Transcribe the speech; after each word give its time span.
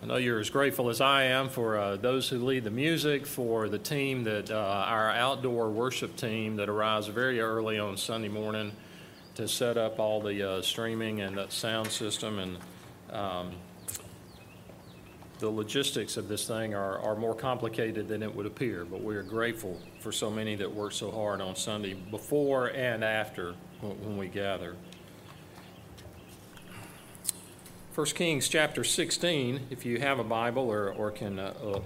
I 0.00 0.06
know 0.06 0.16
you're 0.16 0.38
as 0.38 0.48
grateful 0.48 0.90
as 0.90 1.00
I 1.00 1.24
am 1.24 1.48
for 1.48 1.76
uh, 1.76 1.96
those 1.96 2.28
who 2.28 2.38
lead 2.38 2.62
the 2.62 2.70
music, 2.70 3.26
for 3.26 3.68
the 3.68 3.80
team 3.80 4.22
that 4.24 4.48
uh, 4.48 4.54
our 4.54 5.10
outdoor 5.10 5.70
worship 5.70 6.14
team 6.14 6.54
that 6.56 6.68
arrives 6.68 7.08
very 7.08 7.40
early 7.40 7.80
on 7.80 7.96
Sunday 7.96 8.28
morning 8.28 8.70
to 9.34 9.48
set 9.48 9.76
up 9.76 9.98
all 9.98 10.20
the 10.20 10.48
uh, 10.48 10.62
streaming 10.62 11.20
and 11.20 11.40
sound 11.50 11.88
system 11.88 12.38
and 12.38 12.58
um, 13.12 13.50
the 15.40 15.50
logistics 15.50 16.16
of 16.16 16.28
this 16.28 16.46
thing 16.46 16.74
are, 16.74 17.00
are 17.00 17.16
more 17.16 17.34
complicated 17.34 18.06
than 18.06 18.22
it 18.22 18.32
would 18.32 18.46
appear, 18.46 18.84
but 18.84 19.02
we 19.02 19.16
are 19.16 19.22
grateful 19.24 19.80
for 19.98 20.12
so 20.12 20.30
many 20.30 20.54
that 20.54 20.72
work 20.72 20.92
so 20.92 21.10
hard 21.10 21.40
on 21.40 21.56
Sunday 21.56 21.94
before 21.94 22.68
and 22.68 23.02
after 23.02 23.54
when 23.80 24.16
we 24.16 24.28
gather. 24.28 24.76
1 27.98 28.06
Kings 28.14 28.48
chapter 28.48 28.84
16, 28.84 29.58
if 29.70 29.84
you 29.84 29.98
have 29.98 30.20
a 30.20 30.22
Bible 30.22 30.70
or, 30.70 30.92
or 30.92 31.10
can 31.10 31.36
uh, 31.36 31.52
uh, 31.60 31.80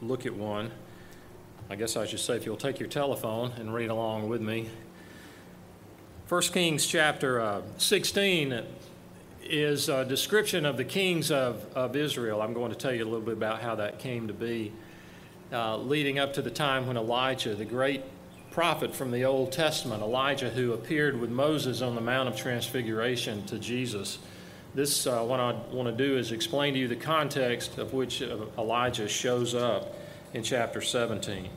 look 0.00 0.24
at 0.24 0.32
one, 0.32 0.70
I 1.68 1.74
guess 1.74 1.96
I 1.96 2.06
should 2.06 2.20
say 2.20 2.36
if 2.36 2.46
you'll 2.46 2.56
take 2.56 2.78
your 2.78 2.88
telephone 2.88 3.50
and 3.58 3.74
read 3.74 3.90
along 3.90 4.28
with 4.28 4.40
me. 4.40 4.70
1 6.28 6.42
Kings 6.42 6.86
chapter 6.86 7.40
uh, 7.40 7.62
16 7.78 8.62
is 9.42 9.88
a 9.88 10.04
description 10.04 10.64
of 10.64 10.76
the 10.76 10.84
kings 10.84 11.32
of, 11.32 11.66
of 11.74 11.96
Israel. 11.96 12.40
I'm 12.40 12.54
going 12.54 12.70
to 12.70 12.78
tell 12.78 12.92
you 12.92 13.02
a 13.02 13.10
little 13.10 13.20
bit 13.20 13.34
about 13.34 13.62
how 13.62 13.74
that 13.74 13.98
came 13.98 14.28
to 14.28 14.32
be, 14.32 14.72
uh, 15.52 15.76
leading 15.76 16.20
up 16.20 16.34
to 16.34 16.40
the 16.40 16.52
time 16.52 16.86
when 16.86 16.96
Elijah, 16.96 17.56
the 17.56 17.64
great 17.64 18.04
prophet 18.52 18.94
from 18.94 19.10
the 19.10 19.24
Old 19.24 19.50
Testament, 19.50 20.04
Elijah, 20.04 20.50
who 20.50 20.72
appeared 20.72 21.18
with 21.18 21.30
Moses 21.30 21.82
on 21.82 21.96
the 21.96 22.00
Mount 22.00 22.28
of 22.28 22.36
Transfiguration 22.36 23.44
to 23.46 23.58
Jesus, 23.58 24.20
this, 24.74 25.06
uh, 25.06 25.22
what 25.22 25.38
I 25.38 25.52
want 25.72 25.96
to 25.96 26.04
do 26.04 26.16
is 26.16 26.32
explain 26.32 26.74
to 26.74 26.80
you 26.80 26.88
the 26.88 26.96
context 26.96 27.78
of 27.78 27.92
which 27.92 28.22
uh, 28.22 28.36
Elijah 28.58 29.08
shows 29.08 29.54
up 29.54 29.94
in 30.32 30.42
chapter 30.42 30.80
17. 30.80 31.50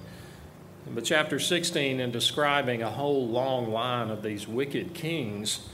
But 0.88 1.06
chapter 1.06 1.40
16, 1.40 2.00
in 2.00 2.12
describing 2.12 2.84
a 2.84 2.92
whole 2.92 3.28
long 3.28 3.72
line 3.72 4.12
of 4.12 4.22
these 4.22 4.48
wicked 4.48 4.94
kings, 4.94 5.67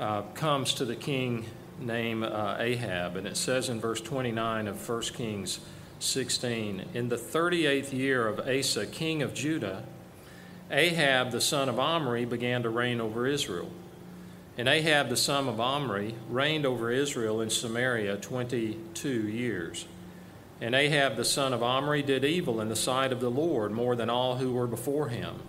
uh, 0.00 0.22
comes 0.34 0.74
to 0.74 0.84
the 0.84 0.96
king 0.96 1.46
named 1.80 2.24
uh, 2.24 2.56
Ahab. 2.58 3.16
And 3.16 3.26
it 3.26 3.36
says 3.36 3.68
in 3.68 3.80
verse 3.80 4.00
29 4.00 4.68
of 4.68 4.88
1 4.88 5.02
Kings 5.14 5.60
16 6.00 6.84
In 6.94 7.08
the 7.08 7.16
38th 7.16 7.92
year 7.92 8.26
of 8.26 8.40
Asa, 8.40 8.86
king 8.86 9.22
of 9.22 9.34
Judah, 9.34 9.84
Ahab 10.70 11.30
the 11.30 11.40
son 11.40 11.68
of 11.68 11.78
Omri 11.78 12.24
began 12.24 12.62
to 12.62 12.70
reign 12.70 13.00
over 13.00 13.26
Israel. 13.26 13.70
And 14.56 14.68
Ahab 14.68 15.08
the 15.08 15.16
son 15.16 15.48
of 15.48 15.60
Omri 15.60 16.14
reigned 16.28 16.64
over 16.64 16.90
Israel 16.90 17.40
in 17.40 17.50
Samaria 17.50 18.16
22 18.18 19.08
years. 19.08 19.86
And 20.60 20.74
Ahab 20.74 21.16
the 21.16 21.24
son 21.24 21.52
of 21.52 21.62
Omri 21.62 22.02
did 22.02 22.24
evil 22.24 22.60
in 22.60 22.68
the 22.68 22.76
sight 22.76 23.12
of 23.12 23.20
the 23.20 23.30
Lord 23.30 23.72
more 23.72 23.96
than 23.96 24.08
all 24.08 24.36
who 24.36 24.52
were 24.52 24.68
before 24.68 25.08
him. 25.08 25.40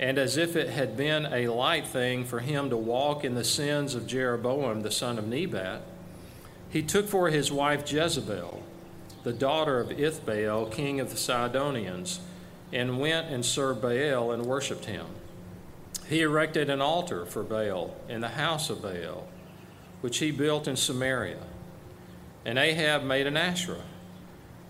And 0.00 0.18
as 0.18 0.36
if 0.36 0.56
it 0.56 0.70
had 0.70 0.96
been 0.96 1.26
a 1.26 1.48
light 1.48 1.86
thing 1.86 2.24
for 2.24 2.40
him 2.40 2.70
to 2.70 2.76
walk 2.76 3.24
in 3.24 3.36
the 3.36 3.44
sins 3.44 3.94
of 3.94 4.08
Jeroboam 4.08 4.82
the 4.82 4.90
son 4.90 5.18
of 5.18 5.28
Nebat, 5.28 5.82
he 6.68 6.82
took 6.82 7.06
for 7.06 7.30
his 7.30 7.52
wife 7.52 7.90
Jezebel, 7.90 8.60
the 9.22 9.32
daughter 9.32 9.78
of 9.78 9.90
Ithbaal, 9.90 10.72
king 10.72 10.98
of 10.98 11.10
the 11.10 11.16
Sidonians, 11.16 12.18
and 12.72 12.98
went 12.98 13.28
and 13.28 13.46
served 13.46 13.80
Baal 13.80 14.32
and 14.32 14.44
worshipped 14.44 14.86
him. 14.86 15.06
He 16.08 16.20
erected 16.20 16.68
an 16.68 16.80
altar 16.80 17.24
for 17.24 17.42
Baal 17.42 17.94
in 18.08 18.20
the 18.20 18.28
house 18.28 18.68
of 18.68 18.82
Baal, 18.82 19.26
which 20.00 20.18
he 20.18 20.30
built 20.30 20.68
in 20.68 20.76
Samaria. 20.76 21.42
And 22.44 22.58
Ahab 22.58 23.04
made 23.04 23.26
an 23.26 23.36
Asherah. 23.36 23.84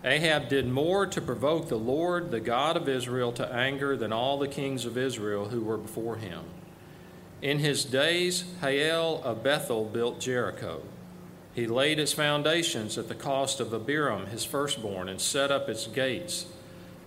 Ahab 0.05 0.49
did 0.49 0.69
more 0.69 1.07
to 1.07 1.21
provoke 1.21 1.69
the 1.69 1.79
Lord, 1.79 2.31
the 2.31 2.41
God 2.41 2.77
of 2.77 2.89
Israel, 2.89 3.33
to 3.33 3.53
anger 3.53 3.97
than 3.97 4.13
all 4.13 4.39
the 4.39 4.47
kings 4.47 4.85
of 4.85 4.97
Israel 4.97 5.49
who 5.49 5.63
were 5.63 5.79
before 5.79 6.17
him. 6.17 6.45
In 7.43 7.59
his 7.59 7.85
days, 7.85 8.45
Hiel 8.61 9.21
of 9.25 9.43
Bethel 9.43 9.87
built 9.87 10.21
Jericho. 10.21 10.83
He 11.55 11.67
laid 11.67 11.99
its 11.99 12.13
foundations 12.13 12.97
at 12.97 13.09
the 13.09 13.15
cost 13.15 13.61
of 13.61 13.73
Abiram, 13.73 14.27
his 14.27 14.45
firstborn, 14.45 15.09
and 15.09 15.21
set 15.21 15.51
up 15.51 15.69
its 15.69 15.87
gates 15.87 16.47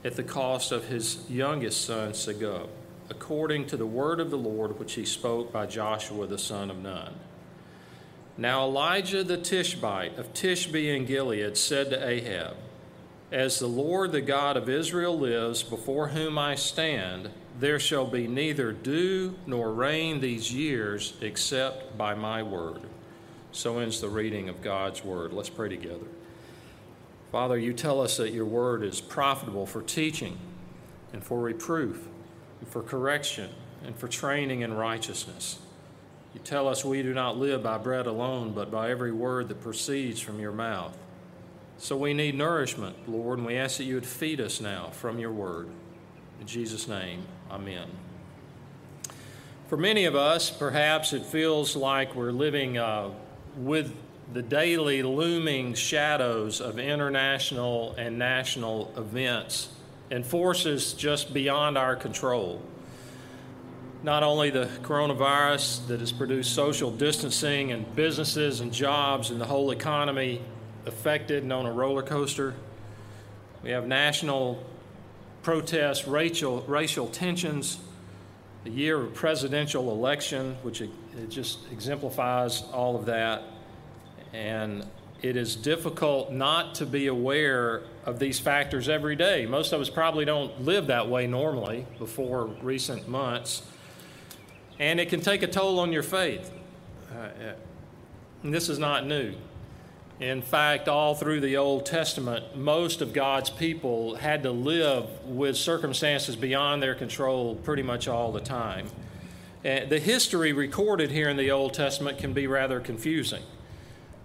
at 0.03 0.15
the 0.15 0.23
cost 0.23 0.71
of 0.71 0.87
his 0.87 1.19
youngest 1.29 1.85
son, 1.85 2.11
Segub 2.11 2.67
according 3.09 3.65
to 3.67 3.77
the 3.77 3.85
word 3.85 4.19
of 4.19 4.29
the 4.29 4.37
Lord 4.37 4.79
which 4.79 4.93
he 4.93 5.05
spoke 5.05 5.51
by 5.51 5.65
Joshua 5.65 6.27
the 6.27 6.37
son 6.37 6.69
of 6.69 6.77
Nun. 6.77 7.13
Now 8.37 8.65
Elijah 8.65 9.23
the 9.23 9.37
Tishbite 9.37 10.17
of 10.17 10.33
Tishbe 10.33 10.95
in 10.95 11.05
Gilead 11.05 11.57
said 11.57 11.89
to 11.89 12.07
Ahab, 12.07 12.55
As 13.31 13.59
the 13.59 13.67
Lord 13.67 14.11
the 14.11 14.21
God 14.21 14.57
of 14.57 14.69
Israel 14.69 15.17
lives, 15.17 15.63
before 15.63 16.09
whom 16.09 16.37
I 16.37 16.55
stand, 16.55 17.29
there 17.59 17.79
shall 17.79 18.05
be 18.05 18.27
neither 18.27 18.71
dew 18.71 19.35
nor 19.47 19.73
rain 19.73 20.19
these 20.19 20.53
years 20.53 21.13
except 21.21 21.97
by 21.97 22.13
my 22.13 22.43
word. 22.43 22.81
So 23.51 23.79
ends 23.79 24.01
the 24.01 24.09
reading 24.09 24.49
of 24.49 24.61
God's 24.61 25.03
word. 25.03 25.33
Let's 25.33 25.49
pray 25.49 25.69
together. 25.69 26.05
Father, 27.31 27.57
you 27.57 27.73
tell 27.73 28.01
us 28.01 28.17
that 28.17 28.33
your 28.33 28.45
word 28.45 28.83
is 28.83 29.01
profitable 29.01 29.65
for 29.65 29.81
teaching 29.81 30.37
and 31.11 31.23
for 31.23 31.39
reproof 31.39 32.07
and 32.59 32.67
for 32.69 32.81
correction 32.81 33.49
and 33.83 33.95
for 33.95 34.07
training 34.07 34.61
in 34.61 34.73
righteousness. 34.73 35.59
You 36.33 36.39
tell 36.43 36.67
us 36.67 36.85
we 36.85 37.01
do 37.01 37.13
not 37.13 37.37
live 37.37 37.63
by 37.63 37.77
bread 37.77 38.05
alone, 38.05 38.53
but 38.53 38.69
by 38.69 38.91
every 38.91 39.11
word 39.11 39.47
that 39.49 39.61
proceeds 39.61 40.19
from 40.19 40.39
your 40.39 40.51
mouth. 40.51 40.97
So 41.79 41.95
we 41.95 42.13
need 42.13 42.35
nourishment, 42.35 43.07
Lord, 43.07 43.39
and 43.39 43.47
we 43.47 43.55
ask 43.55 43.77
that 43.77 43.83
you 43.83 43.95
would 43.95 44.05
feed 44.05 44.41
us 44.41 44.59
now 44.59 44.89
from 44.89 45.19
your 45.19 45.31
word. 45.31 45.69
In 46.39 46.47
Jesus' 46.47 46.87
name, 46.87 47.23
amen. 47.51 47.87
For 49.67 49.77
many 49.77 50.05
of 50.05 50.15
us, 50.15 50.49
perhaps 50.49 51.13
it 51.13 51.23
feels 51.23 51.75
like 51.75 52.15
we're 52.15 52.31
living 52.31 52.77
uh, 52.77 53.11
with 53.57 53.95
the 54.33 54.41
daily 54.41 55.03
looming 55.03 55.73
shadows 55.73 56.61
of 56.61 56.79
international 56.79 57.93
and 57.97 58.17
national 58.17 58.93
events 58.97 59.69
and 60.09 60.25
forces 60.25 60.93
just 60.93 61.33
beyond 61.33 61.77
our 61.77 61.95
control. 61.95 62.61
Not 64.03 64.23
only 64.23 64.49
the 64.49 64.69
coronavirus 64.83 65.87
that 65.87 65.99
has 65.99 66.11
produced 66.11 66.53
social 66.53 66.91
distancing 66.91 67.71
and 67.71 67.93
businesses 67.95 68.59
and 68.59 68.71
jobs 68.71 69.31
and 69.31 69.41
the 69.41 69.45
whole 69.45 69.71
economy 69.71 70.41
affected 70.85 71.43
and 71.43 71.51
on 71.51 71.65
a 71.65 71.71
roller 71.71 72.03
coaster, 72.03 72.53
we 73.63 73.71
have 73.71 73.87
national 73.87 74.63
protests, 75.41 76.07
racial, 76.07 76.61
racial 76.67 77.07
tensions, 77.07 77.79
the 78.63 78.69
year 78.69 79.01
of 79.01 79.13
presidential 79.13 79.91
election, 79.91 80.55
which 80.61 80.81
it, 80.81 80.89
it 81.17 81.29
just 81.29 81.59
exemplifies 81.71 82.63
all 82.73 82.95
of 82.95 83.05
that, 83.05 83.43
and 84.33 84.85
it 85.21 85.35
is 85.35 85.55
difficult 85.55 86.31
not 86.31 86.75
to 86.75 86.85
be 86.85 87.07
aware 87.07 87.81
of 88.05 88.19
these 88.19 88.39
factors 88.39 88.87
every 88.87 89.15
day. 89.15 89.45
Most 89.45 89.73
of 89.73 89.81
us 89.81 89.89
probably 89.89 90.25
don't 90.25 90.61
live 90.61 90.87
that 90.87 91.09
way 91.09 91.25
normally 91.25 91.87
before 91.97 92.45
recent 92.45 93.07
months. 93.07 93.63
And 94.79 94.99
it 94.99 95.09
can 95.09 95.21
take 95.21 95.41
a 95.41 95.47
toll 95.47 95.79
on 95.79 95.91
your 95.91 96.03
faith. 96.03 96.51
Uh, 97.11 97.53
and 98.43 98.53
this 98.53 98.69
is 98.69 98.77
not 98.77 99.07
new. 99.07 99.33
In 100.19 100.41
fact, 100.41 100.87
all 100.87 101.15
through 101.15 101.41
the 101.41 101.57
Old 101.57 101.85
Testament, 101.85 102.55
most 102.55 103.01
of 103.01 103.13
God's 103.13 103.49
people 103.49 104.15
had 104.15 104.43
to 104.43 104.51
live 104.51 105.05
with 105.25 105.57
circumstances 105.57 106.35
beyond 106.35 106.81
their 106.81 106.95
control 106.95 107.55
pretty 107.55 107.83
much 107.83 108.07
all 108.07 108.31
the 108.31 108.39
time. 108.39 108.87
Uh, 109.65 109.85
the 109.85 109.99
history 109.99 110.53
recorded 110.53 111.11
here 111.11 111.29
in 111.29 111.37
the 111.37 111.51
Old 111.51 111.73
Testament 111.73 112.19
can 112.19 112.33
be 112.33 112.45
rather 112.45 112.79
confusing 112.79 113.43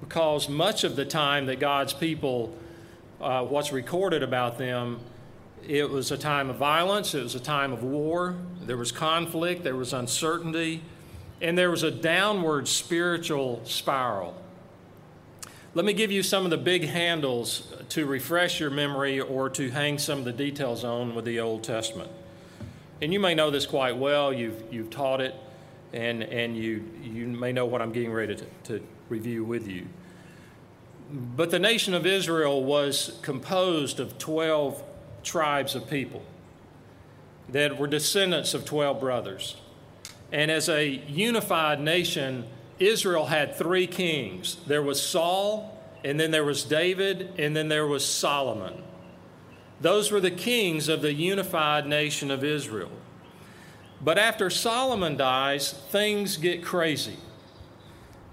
because 0.02 0.48
much 0.48 0.82
of 0.82 0.96
the 0.96 1.04
time 1.04 1.46
that 1.46 1.60
God's 1.60 1.92
people, 1.92 2.54
uh, 3.20 3.44
what's 3.44 3.72
recorded 3.72 4.22
about 4.22 4.58
them, 4.58 4.98
it 5.66 5.88
was 5.88 6.10
a 6.10 6.18
time 6.18 6.50
of 6.50 6.56
violence, 6.56 7.14
it 7.14 7.22
was 7.22 7.36
a 7.36 7.40
time 7.40 7.72
of 7.72 7.84
war, 7.84 8.34
there 8.62 8.76
was 8.76 8.90
conflict, 8.90 9.62
there 9.62 9.76
was 9.76 9.92
uncertainty, 9.92 10.82
and 11.40 11.56
there 11.56 11.70
was 11.70 11.84
a 11.84 11.90
downward 11.90 12.66
spiritual 12.66 13.62
spiral. 13.64 14.34
Let 15.74 15.84
me 15.84 15.92
give 15.92 16.10
you 16.10 16.24
some 16.24 16.44
of 16.44 16.50
the 16.50 16.58
big 16.58 16.84
handles 16.84 17.72
to 17.90 18.04
refresh 18.04 18.58
your 18.58 18.70
memory 18.70 19.20
or 19.20 19.48
to 19.50 19.70
hang 19.70 19.98
some 19.98 20.18
of 20.18 20.24
the 20.24 20.32
details 20.32 20.82
on 20.82 21.14
with 21.14 21.24
the 21.24 21.38
Old 21.38 21.62
Testament. 21.62 22.10
And 23.00 23.12
you 23.12 23.20
may 23.20 23.34
know 23.34 23.50
this 23.52 23.66
quite 23.66 23.96
well, 23.96 24.32
you've, 24.32 24.62
you've 24.70 24.90
taught 24.90 25.20
it, 25.20 25.34
and, 25.92 26.24
and 26.24 26.56
you, 26.56 26.84
you 27.02 27.26
may 27.28 27.52
know 27.52 27.66
what 27.66 27.80
I'm 27.80 27.92
getting 27.92 28.12
ready 28.12 28.34
to, 28.34 28.44
to 28.64 28.86
review 29.12 29.44
with 29.44 29.68
you. 29.68 29.86
But 31.12 31.50
the 31.50 31.58
nation 31.58 31.92
of 31.92 32.06
Israel 32.06 32.64
was 32.64 33.18
composed 33.20 34.00
of 34.00 34.16
12 34.16 34.82
tribes 35.22 35.74
of 35.74 35.88
people 35.88 36.22
that 37.50 37.78
were 37.78 37.86
descendants 37.86 38.54
of 38.54 38.64
12 38.64 38.98
brothers. 38.98 39.56
And 40.32 40.50
as 40.50 40.70
a 40.70 40.86
unified 40.86 41.78
nation, 41.80 42.46
Israel 42.78 43.26
had 43.26 43.54
three 43.54 43.86
kings 43.86 44.56
there 44.66 44.82
was 44.82 45.00
Saul, 45.00 45.78
and 46.02 46.18
then 46.18 46.30
there 46.30 46.44
was 46.44 46.64
David, 46.64 47.38
and 47.38 47.54
then 47.54 47.68
there 47.68 47.86
was 47.86 48.04
Solomon. 48.04 48.82
Those 49.82 50.10
were 50.10 50.20
the 50.20 50.30
kings 50.30 50.88
of 50.88 51.02
the 51.02 51.12
unified 51.12 51.86
nation 51.86 52.30
of 52.30 52.42
Israel. 52.42 52.90
But 54.00 54.16
after 54.16 54.48
Solomon 54.48 55.16
dies, 55.16 55.72
things 55.90 56.38
get 56.38 56.64
crazy. 56.64 57.18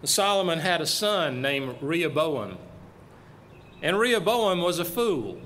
Solomon 0.03 0.59
had 0.59 0.81
a 0.81 0.85
son 0.85 1.41
named 1.41 1.75
Rehoboam. 1.81 2.57
And 3.81 3.97
Rehoboam 3.97 4.61
was 4.61 4.79
a 4.79 4.85
fool. 4.85 5.39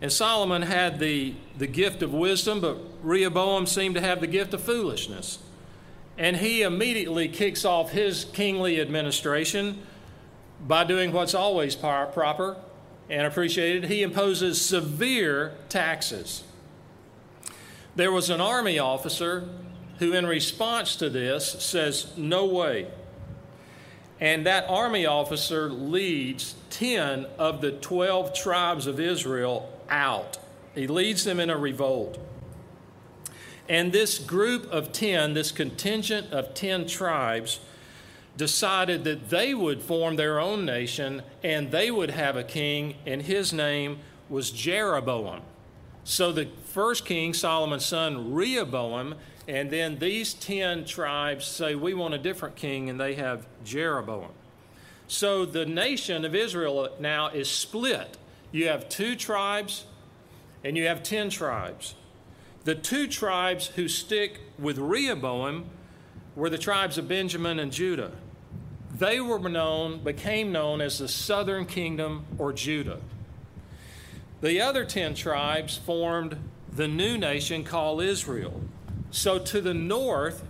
And 0.00 0.12
Solomon 0.12 0.62
had 0.62 0.98
the, 0.98 1.34
the 1.56 1.66
gift 1.66 2.02
of 2.02 2.12
wisdom, 2.12 2.60
but 2.60 2.78
Rehoboam 3.02 3.66
seemed 3.66 3.94
to 3.94 4.00
have 4.00 4.20
the 4.20 4.26
gift 4.26 4.54
of 4.54 4.62
foolishness. 4.62 5.38
And 6.18 6.36
he 6.36 6.62
immediately 6.62 7.28
kicks 7.28 7.64
off 7.64 7.90
his 7.90 8.24
kingly 8.26 8.80
administration 8.80 9.82
by 10.66 10.84
doing 10.84 11.12
what's 11.12 11.34
always 11.34 11.74
proper 11.74 12.56
and 13.10 13.26
appreciated. 13.26 13.86
He 13.86 14.02
imposes 14.02 14.60
severe 14.60 15.54
taxes. 15.68 16.44
There 17.96 18.12
was 18.12 18.30
an 18.30 18.40
army 18.40 18.78
officer 18.78 19.48
who, 20.04 20.12
in 20.12 20.26
response 20.26 20.96
to 20.96 21.08
this, 21.08 21.50
says, 21.60 22.12
No 22.16 22.44
way. 22.44 22.86
And 24.20 24.46
that 24.46 24.66
army 24.68 25.06
officer 25.06 25.70
leads 25.70 26.54
10 26.70 27.26
of 27.38 27.62
the 27.62 27.72
12 27.72 28.34
tribes 28.34 28.86
of 28.86 29.00
Israel 29.00 29.72
out. 29.88 30.38
He 30.74 30.86
leads 30.86 31.24
them 31.24 31.40
in 31.40 31.48
a 31.48 31.56
revolt. 31.56 32.18
And 33.66 33.92
this 33.92 34.18
group 34.18 34.70
of 34.70 34.92
10, 34.92 35.32
this 35.32 35.50
contingent 35.50 36.32
of 36.32 36.52
10 36.52 36.86
tribes, 36.86 37.60
decided 38.36 39.04
that 39.04 39.30
they 39.30 39.54
would 39.54 39.80
form 39.80 40.16
their 40.16 40.38
own 40.38 40.66
nation 40.66 41.22
and 41.42 41.70
they 41.70 41.90
would 41.90 42.10
have 42.10 42.36
a 42.36 42.44
king, 42.44 42.96
and 43.06 43.22
his 43.22 43.52
name 43.52 44.00
was 44.28 44.50
Jeroboam. 44.50 45.40
So 46.02 46.30
the 46.30 46.48
first 46.66 47.06
king, 47.06 47.32
Solomon's 47.32 47.86
son, 47.86 48.34
Rehoboam, 48.34 49.14
and 49.46 49.70
then 49.70 49.98
these 49.98 50.34
10 50.34 50.84
tribes 50.84 51.46
say, 51.46 51.74
We 51.74 51.94
want 51.94 52.14
a 52.14 52.18
different 52.18 52.56
king, 52.56 52.88
and 52.88 52.98
they 52.98 53.14
have 53.14 53.46
Jeroboam. 53.64 54.30
So 55.06 55.44
the 55.44 55.66
nation 55.66 56.24
of 56.24 56.34
Israel 56.34 56.88
now 56.98 57.28
is 57.28 57.50
split. 57.50 58.16
You 58.52 58.68
have 58.68 58.88
two 58.88 59.16
tribes, 59.16 59.84
and 60.62 60.76
you 60.76 60.86
have 60.86 61.02
10 61.02 61.30
tribes. 61.30 61.94
The 62.64 62.74
two 62.74 63.06
tribes 63.06 63.66
who 63.68 63.88
stick 63.88 64.40
with 64.58 64.78
Rehoboam 64.78 65.66
were 66.34 66.48
the 66.48 66.58
tribes 66.58 66.96
of 66.96 67.06
Benjamin 67.06 67.58
and 67.58 67.70
Judah. 67.70 68.12
They 68.94 69.20
were 69.20 69.38
known, 69.38 70.02
became 70.02 70.52
known 70.52 70.80
as 70.80 70.98
the 70.98 71.08
southern 71.08 71.66
kingdom 71.66 72.24
or 72.38 72.52
Judah. 72.52 73.00
The 74.40 74.60
other 74.60 74.84
10 74.84 75.14
tribes 75.14 75.76
formed 75.76 76.38
the 76.72 76.88
new 76.88 77.18
nation 77.18 77.64
called 77.64 78.02
Israel. 78.02 78.60
So 79.14 79.38
to 79.38 79.60
the 79.60 79.72
north, 79.72 80.44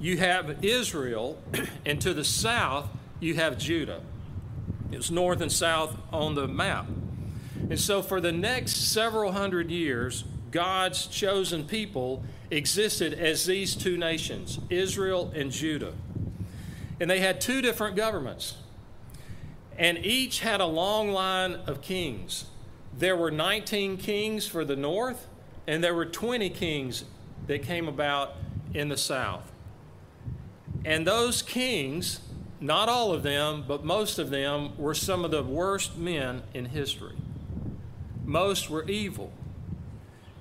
you 0.00 0.16
have 0.16 0.64
Israel, 0.64 1.38
and 1.86 2.00
to 2.00 2.14
the 2.14 2.24
south, 2.24 2.88
you 3.20 3.34
have 3.34 3.58
Judah. 3.58 4.00
It's 4.90 5.10
north 5.10 5.42
and 5.42 5.52
south 5.52 5.94
on 6.10 6.34
the 6.34 6.48
map. 6.48 6.86
And 7.68 7.78
so 7.78 8.00
for 8.00 8.22
the 8.22 8.32
next 8.32 8.90
several 8.90 9.32
hundred 9.32 9.70
years, 9.70 10.24
God's 10.50 11.06
chosen 11.08 11.66
people 11.66 12.24
existed 12.50 13.12
as 13.12 13.44
these 13.44 13.76
two 13.76 13.98
nations, 13.98 14.58
Israel 14.70 15.30
and 15.34 15.50
Judah. 15.50 15.92
And 16.98 17.10
they 17.10 17.20
had 17.20 17.38
two 17.38 17.60
different 17.60 17.96
governments. 17.96 18.56
And 19.76 19.98
each 19.98 20.40
had 20.40 20.62
a 20.62 20.66
long 20.66 21.10
line 21.10 21.56
of 21.66 21.82
kings. 21.82 22.46
There 22.96 23.14
were 23.14 23.30
19 23.30 23.98
kings 23.98 24.46
for 24.46 24.64
the 24.64 24.76
north, 24.76 25.26
and 25.66 25.84
there 25.84 25.94
were 25.94 26.06
20 26.06 26.48
kings 26.48 27.04
that 27.46 27.62
came 27.62 27.88
about 27.88 28.34
in 28.72 28.88
the 28.88 28.96
south. 28.96 29.50
And 30.84 31.06
those 31.06 31.42
kings, 31.42 32.20
not 32.60 32.88
all 32.88 33.12
of 33.12 33.22
them, 33.22 33.64
but 33.66 33.84
most 33.84 34.18
of 34.18 34.30
them, 34.30 34.76
were 34.76 34.94
some 34.94 35.24
of 35.24 35.30
the 35.30 35.42
worst 35.42 35.96
men 35.96 36.42
in 36.52 36.66
history. 36.66 37.16
Most 38.24 38.68
were 38.68 38.84
evil. 38.84 39.32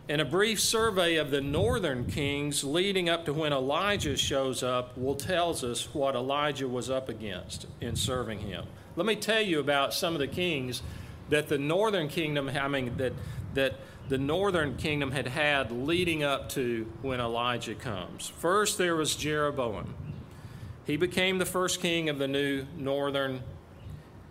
And 0.09 0.19
a 0.19 0.25
brief 0.25 0.59
survey 0.59 1.15
of 1.15 1.31
the 1.31 1.39
northern 1.39 2.05
kings 2.05 2.63
leading 2.63 3.07
up 3.07 3.23
to 3.25 3.33
when 3.33 3.53
Elijah 3.53 4.17
shows 4.17 4.61
up 4.61 4.97
will 4.97 5.15
tells 5.15 5.63
us 5.63 5.93
what 5.93 6.13
Elijah 6.13 6.67
was 6.67 6.89
up 6.89 7.07
against 7.07 7.67
in 7.79 7.95
serving 7.95 8.39
him. 8.39 8.65
Let 8.97 9.05
me 9.05 9.15
tell 9.15 9.41
you 9.41 9.59
about 9.59 9.93
some 9.93 10.13
of 10.13 10.19
the 10.19 10.27
kings 10.27 10.83
that 11.29 11.47
the 11.47 11.57
northern 11.57 12.09
kingdom, 12.09 12.49
I 12.49 12.67
mean, 12.67 12.97
that, 12.97 13.13
that 13.53 13.75
the 14.09 14.17
northern 14.17 14.75
kingdom 14.75 15.11
had 15.11 15.27
had 15.27 15.71
leading 15.71 16.23
up 16.23 16.49
to 16.49 16.91
when 17.01 17.19
Elijah 17.19 17.75
comes. 17.75 18.31
First, 18.37 18.77
there 18.77 18.95
was 18.95 19.15
Jeroboam. 19.15 19.95
He 20.85 20.97
became 20.97 21.37
the 21.37 21.45
first 21.45 21.79
king 21.81 22.09
of 22.09 22.19
the 22.19 22.27
new 22.27 22.65
northern 22.77 23.41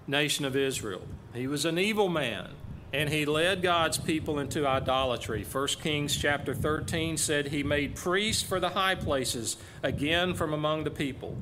nation 0.06 0.44
of 0.44 0.54
Israel. 0.54 1.02
He 1.32 1.46
was 1.46 1.64
an 1.64 1.78
evil 1.78 2.08
man, 2.08 2.50
and 2.92 3.08
he 3.08 3.24
led 3.24 3.62
God's 3.62 3.96
people 3.96 4.38
into 4.38 4.66
idolatry. 4.66 5.44
1 5.50 5.66
Kings 5.82 6.16
chapter 6.16 6.54
13 6.54 7.16
said 7.16 7.48
he 7.48 7.62
made 7.62 7.96
priests 7.96 8.42
for 8.42 8.60
the 8.60 8.70
high 8.70 8.94
places, 8.94 9.56
again 9.82 10.34
from 10.34 10.52
among 10.52 10.84
the 10.84 10.90
people. 10.90 11.38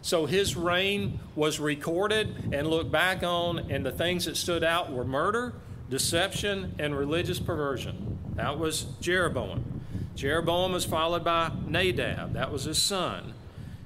So 0.00 0.26
his 0.26 0.56
reign 0.56 1.18
was 1.34 1.58
recorded 1.58 2.52
and 2.52 2.68
looked 2.68 2.92
back 2.92 3.24
on, 3.24 3.70
and 3.70 3.84
the 3.84 3.92
things 3.92 4.26
that 4.26 4.36
stood 4.36 4.62
out 4.62 4.92
were 4.92 5.04
murder, 5.04 5.54
deception, 5.92 6.74
and 6.78 6.96
religious 6.96 7.38
perversion. 7.38 8.18
That 8.36 8.58
was 8.58 8.86
Jeroboam. 9.02 9.82
Jeroboam 10.16 10.72
was 10.72 10.86
followed 10.86 11.22
by 11.22 11.52
Nadab, 11.66 12.32
that 12.32 12.50
was 12.50 12.64
his 12.64 12.80
son. 12.80 13.34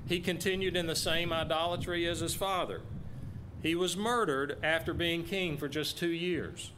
He 0.09 0.21
continued 0.21 0.77
in 0.77 0.87
the 0.87 0.95
same 0.95 1.33
idolatry 1.33 2.07
as 2.07 2.21
his 2.21 2.33
father. 2.33 2.83
He 3.61 3.75
was 3.75 3.97
murdered 3.97 4.57
after 4.63 4.95
being 4.95 5.25
king 5.25 5.57
for 5.57 5.67
just 5.67 5.99
two 5.99 6.13
years. 6.13 6.71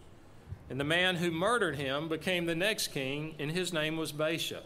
And 0.70 0.80
the 0.80 0.84
man 0.84 1.16
who 1.16 1.30
murdered 1.30 1.76
him 1.76 2.08
became 2.08 2.46
the 2.46 2.54
next 2.54 2.88
king, 2.88 3.34
and 3.38 3.50
his 3.50 3.70
name 3.70 3.98
was 3.98 4.14
Baasha. 4.14 4.62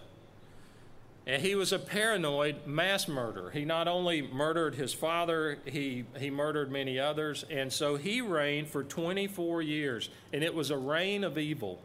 And 1.26 1.40
he 1.40 1.54
was 1.54 1.72
a 1.72 1.78
paranoid 1.78 2.66
mass 2.66 3.06
murderer. 3.06 3.50
He 3.50 3.64
not 3.64 3.86
only 3.86 4.22
murdered 4.22 4.74
his 4.74 4.92
father, 4.92 5.58
he, 5.64 6.04
he 6.18 6.30
murdered 6.30 6.72
many 6.72 6.98
others. 6.98 7.44
And 7.48 7.72
so 7.72 7.96
he 7.96 8.20
reigned 8.20 8.68
for 8.68 8.82
24 8.82 9.62
years, 9.62 10.08
and 10.32 10.42
it 10.42 10.54
was 10.54 10.70
a 10.70 10.76
reign 10.76 11.22
of 11.22 11.38
evil. 11.38 11.80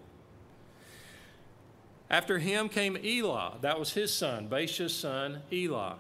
After 2.10 2.40
him 2.40 2.70
came 2.70 2.98
Elah. 2.98 3.58
That 3.62 3.80
was 3.80 3.94
his 3.94 4.14
son, 4.14 4.48
Baasha's 4.48 4.96
son, 4.96 5.44
Elah. 5.52 5.98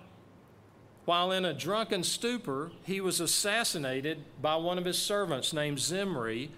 While 1.05 1.31
in 1.31 1.45
a 1.45 1.53
drunken 1.53 2.03
stupor, 2.03 2.71
he 2.83 3.01
was 3.01 3.19
assassinated 3.19 4.23
by 4.41 4.55
one 4.55 4.77
of 4.77 4.85
his 4.85 4.97
servants 4.97 5.53
named 5.53 5.79
Zimri 5.79 6.51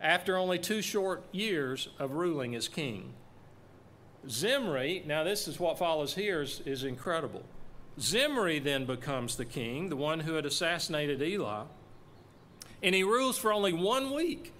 after 0.00 0.36
only 0.36 0.58
two 0.58 0.82
short 0.82 1.22
years 1.32 1.88
of 1.98 2.12
ruling 2.12 2.54
as 2.54 2.68
king. 2.68 3.14
Zimri, 4.28 5.02
now 5.06 5.24
this 5.24 5.46
is 5.48 5.60
what 5.60 5.78
follows 5.78 6.14
here, 6.14 6.42
is, 6.42 6.60
is 6.64 6.84
incredible. 6.84 7.42
Zimri 8.00 8.58
then 8.58 8.86
becomes 8.86 9.36
the 9.36 9.44
king, 9.44 9.88
the 9.88 9.96
one 9.96 10.20
who 10.20 10.34
had 10.34 10.46
assassinated 10.46 11.22
Eli, 11.22 11.64
and 12.82 12.94
he 12.94 13.02
rules 13.02 13.38
for 13.38 13.52
only 13.52 13.72
one 13.72 14.12
week. 14.12 14.52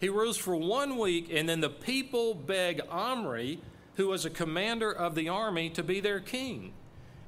He 0.00 0.08
rules 0.08 0.36
for 0.36 0.56
one 0.56 0.98
week, 0.98 1.30
and 1.32 1.48
then 1.48 1.60
the 1.60 1.70
people 1.70 2.34
beg 2.34 2.80
Omri, 2.90 3.60
who 3.96 4.08
was 4.08 4.24
a 4.24 4.30
commander 4.30 4.92
of 4.92 5.14
the 5.14 5.28
army, 5.28 5.70
to 5.70 5.82
be 5.82 6.00
their 6.00 6.20
king. 6.20 6.72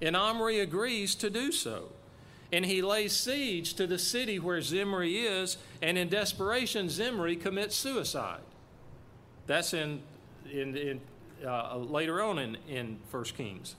And 0.03 0.17
Omri 0.17 0.59
agrees 0.61 1.15
to 1.17 1.31
do 1.31 1.53
so. 1.53 1.91
And 2.53 2.65
he 2.65 2.83
lays 2.83 3.13
siege 3.13 3.75
to 3.75 3.87
the 3.87 3.99
city 3.99 4.39
where 4.39 4.61
Zimri 4.61 5.19
is, 5.19 5.59
and 5.81 5.97
in 5.97 6.09
desperation, 6.09 6.89
Zimri 6.89 7.37
commits 7.37 7.77
suicide. 7.77 8.41
That's 9.47 9.75
in, 9.75 10.01
in, 10.51 10.77
in 10.77 11.01
uh, 11.45 11.77
later 11.77 12.23
on 12.23 12.39
in, 12.39 12.57
in 12.69 12.99
1 13.11 13.25
Kings. 13.37 13.77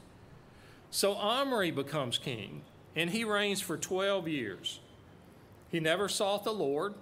So 0.90 1.14
Omri 1.16 1.72
becomes 1.72 2.18
king, 2.18 2.62
and 2.96 3.10
he 3.10 3.24
reigns 3.24 3.62
for 3.62 3.78
12 3.78 4.28
years. 4.28 4.80
He 5.70 5.80
never 5.80 6.08
sought 6.08 6.44
the 6.44 6.54
Lord. 6.54 6.94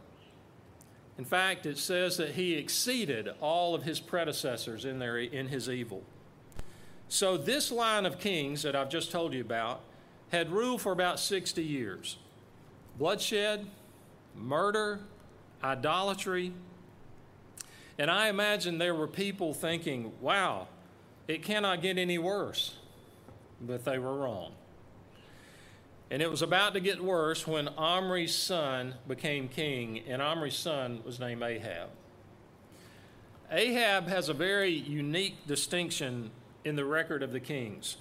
In 1.18 1.26
fact, 1.26 1.66
it 1.66 1.78
says 1.78 2.18
that 2.18 2.32
he 2.32 2.56
exceeded 2.56 3.30
all 3.40 3.76
of 3.76 3.84
his 3.84 4.00
predecessors 4.00 4.86
in, 4.86 5.00
their, 5.00 5.18
in 5.18 5.48
his 5.48 5.70
evil. 5.70 6.04
So, 7.08 7.38
this 7.38 7.72
line 7.72 8.06
of 8.06 8.20
kings 8.20 8.64
that 8.64 8.76
I've 8.76 8.90
just 8.90 9.12
told 9.12 9.34
you 9.34 9.42
about 9.42 9.82
had 10.30 10.52
ruled 10.52 10.82
for 10.82 10.92
about 10.92 11.20
60 11.20 11.64
years 11.64 12.18
bloodshed, 12.98 13.68
murder, 14.36 15.02
idolatry, 15.64 16.54
and 17.98 18.12
I 18.12 18.28
imagine 18.28 18.78
there 18.78 18.96
were 18.96 19.08
people 19.08 19.54
thinking, 19.54 20.12
wow, 20.22 20.68
it 21.28 21.44
cannot 21.44 21.82
get 21.82 21.98
any 21.98 22.18
worse. 22.18 22.76
But 23.62 23.86
they 23.86 23.98
were 23.98 24.14
wrong. 24.14 24.52
And 26.12 26.22
it 26.22 26.30
was 26.30 26.42
about 26.42 26.74
to 26.74 26.80
get 26.80 27.04
worse 27.04 27.48
when 27.48 27.68
Omri's 27.70 28.36
son 28.36 28.96
became 29.08 29.48
king, 29.48 30.02
and 30.08 30.22
Omri's 30.22 30.58
son 30.58 31.02
was 31.04 31.20
named 31.20 31.42
Ahab. 31.42 31.90
Ahab 33.52 34.08
has 34.08 34.30
a 34.30 34.34
very 34.34 34.72
unique 34.72 35.48
distinction 35.48 36.32
in 36.64 36.76
the 36.76 36.86
record 36.86 37.24
of 37.24 37.32
the 37.32 37.40
kings. 37.40 37.98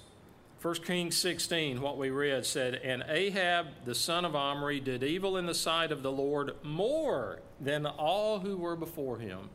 1 0.61 0.75
Kings 0.75 1.15
16, 1.17 1.79
what 1.79 1.97
we 1.97 2.09
read, 2.09 2.45
said, 2.45 2.75
And 2.83 3.03
Ahab, 3.07 3.67
the 3.85 3.93
son 3.93 4.25
of 4.25 4.35
Omri, 4.35 4.79
did 4.79 5.03
evil 5.03 5.37
in 5.37 5.45
the 5.45 5.53
sight 5.53 5.91
of 5.91 6.01
the 6.01 6.11
Lord 6.11 6.55
more 6.63 7.39
than 7.61 7.85
all 7.85 8.39
who 8.39 8.57
were 8.57 8.75
before 8.75 9.19
him. 9.19 9.49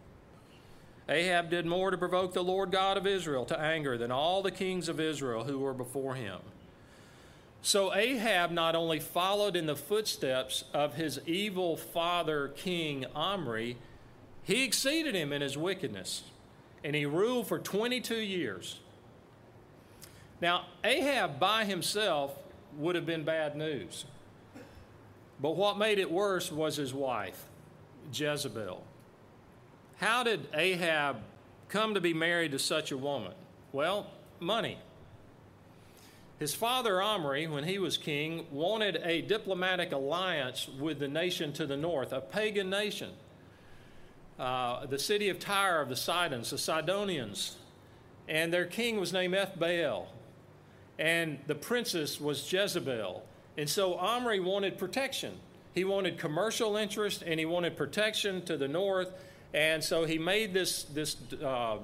Ahab 1.11 1.51
did 1.51 1.67
more 1.67 1.91
to 1.91 1.99
provoke 1.99 2.33
the 2.33 2.45
Lord 2.45 2.71
God 2.71 2.97
of 2.97 3.07
Israel 3.07 3.45
to 3.47 3.61
anger 3.61 3.99
than 3.99 4.13
all 4.13 4.43
the 4.43 4.53
kings 4.53 4.89
of 4.89 5.01
Israel 5.01 5.43
who 5.43 5.59
were 5.59 5.75
before 5.75 6.15
him. 6.15 6.39
So 7.63 7.93
Ahab 7.93 8.53
not 8.53 8.77
only 8.77 9.01
followed 9.01 9.57
in 9.57 9.67
the 9.67 9.77
footsteps 9.77 10.65
of 10.73 10.95
his 10.95 11.21
evil 11.27 11.77
father, 11.77 12.49
King 12.49 13.07
Omri, 13.15 13.77
he 14.45 14.65
exceeded 14.65 15.15
him 15.15 15.33
in 15.33 15.43
his 15.43 15.59
wickedness, 15.59 16.23
and 16.85 16.95
he 16.95 17.05
ruled 17.05 17.49
for 17.49 17.59
22 17.59 18.17
years. 18.17 18.79
Now, 20.41 20.67
Ahab 20.85 21.39
by 21.39 21.65
himself 21.65 22.39
would 22.79 22.95
have 22.95 23.05
been 23.05 23.25
bad 23.25 23.57
news. 23.57 24.07
But 25.41 25.57
what 25.57 25.77
made 25.77 25.99
it 25.99 26.11
worse 26.11 26.53
was 26.53 26.77
his 26.77 26.95
wife, 26.95 27.45
Jezebel. 28.13 28.85
How 30.01 30.23
did 30.23 30.49
Ahab 30.55 31.17
come 31.69 31.93
to 31.93 32.01
be 32.01 32.15
married 32.15 32.53
to 32.53 32.59
such 32.59 32.91
a 32.91 32.97
woman? 32.97 33.33
Well, 33.71 34.07
money. 34.41 34.79
His 36.39 36.55
father 36.55 37.03
Omri, 37.03 37.47
when 37.47 37.65
he 37.65 37.79
was 37.79 37.99
king, 37.99 38.47
wanted 38.51 38.99
a 39.05 39.21
diplomatic 39.21 39.93
alliance 39.93 40.71
with 40.79 41.01
the 41.01 41.09
nation 41.09 41.53
to 41.53 41.67
the 41.67 41.77
north, 41.77 42.15
a 42.15 42.23
pagan 42.23 42.71
nation. 42.71 43.11
Uh, 44.39 44.87
the 44.87 44.99
city 44.99 45.29
of 45.29 45.39
Tyre 45.39 45.83
of 45.83 45.91
the 45.91 45.97
Sidons, 45.97 46.49
the 46.49 46.57
Sidonians. 46.57 47.57
And 48.27 48.51
their 48.51 48.65
king 48.65 48.99
was 48.99 49.13
named 49.13 49.35
Ethbaal. 49.35 50.07
And 50.99 51.41
the 51.47 51.55
princess 51.55 52.19
was 52.19 52.51
Jezebel. 52.51 53.23
And 53.59 53.69
so 53.69 53.97
Omri 53.97 54.41
wanted 54.41 54.79
protection. 54.79 55.35
He 55.75 55.85
wanted 55.85 56.17
commercial 56.17 56.79
interest 56.79 57.23
and 57.23 57.39
he 57.39 57.45
wanted 57.45 57.77
protection 57.77 58.41
to 58.47 58.57
the 58.57 58.67
north. 58.67 59.13
And 59.53 59.83
so 59.83 60.05
he 60.05 60.19
made 60.19 60.55
this, 60.55 60.85
this 60.85 61.17
uh, 61.43 61.79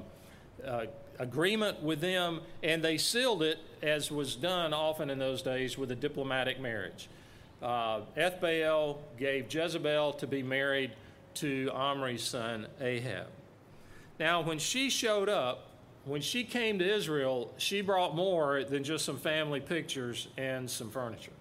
uh, 0.65 0.87
agreement 1.19 1.83
with 1.83 2.01
them, 2.01 2.41
and 2.63 2.83
they 2.83 2.99
sealed 2.99 3.43
it, 3.43 3.59
as 3.83 4.11
was 4.11 4.37
done 4.37 4.73
often 4.73 5.11
in 5.11 5.19
those 5.19 5.43
days, 5.43 5.77
with 5.77 5.91
a 5.91 5.97
diplomatic 5.97 6.61
marriage. 6.61 7.09
Uh, 7.63 8.01
Ethbaal 8.17 8.99
gave 9.19 9.53
Jezebel 9.53 10.13
to 10.15 10.27
be 10.27 10.43
married 10.43 10.93
to 11.35 11.71
Omri's 11.75 12.23
son 12.23 12.67
Ahab. 12.81 13.27
Now, 14.19 14.41
when 14.41 14.59
she 14.59 14.89
showed 14.89 15.29
up, 15.29 15.71
when 16.05 16.21
she 16.21 16.45
came 16.45 16.79
to 16.79 16.95
Israel, 16.95 17.53
she 17.59 17.81
brought 17.81 18.15
more 18.15 18.63
than 18.65 18.85
just 18.85 19.05
some 19.05 19.19
family 19.19 19.61
pictures 19.61 20.29
and 20.39 20.71
some 20.71 20.91
furniture. 20.91 21.33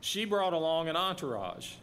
She 0.00 0.24
brought 0.24 0.52
along 0.52 0.88
an 0.88 0.96
entourage. 0.96 1.74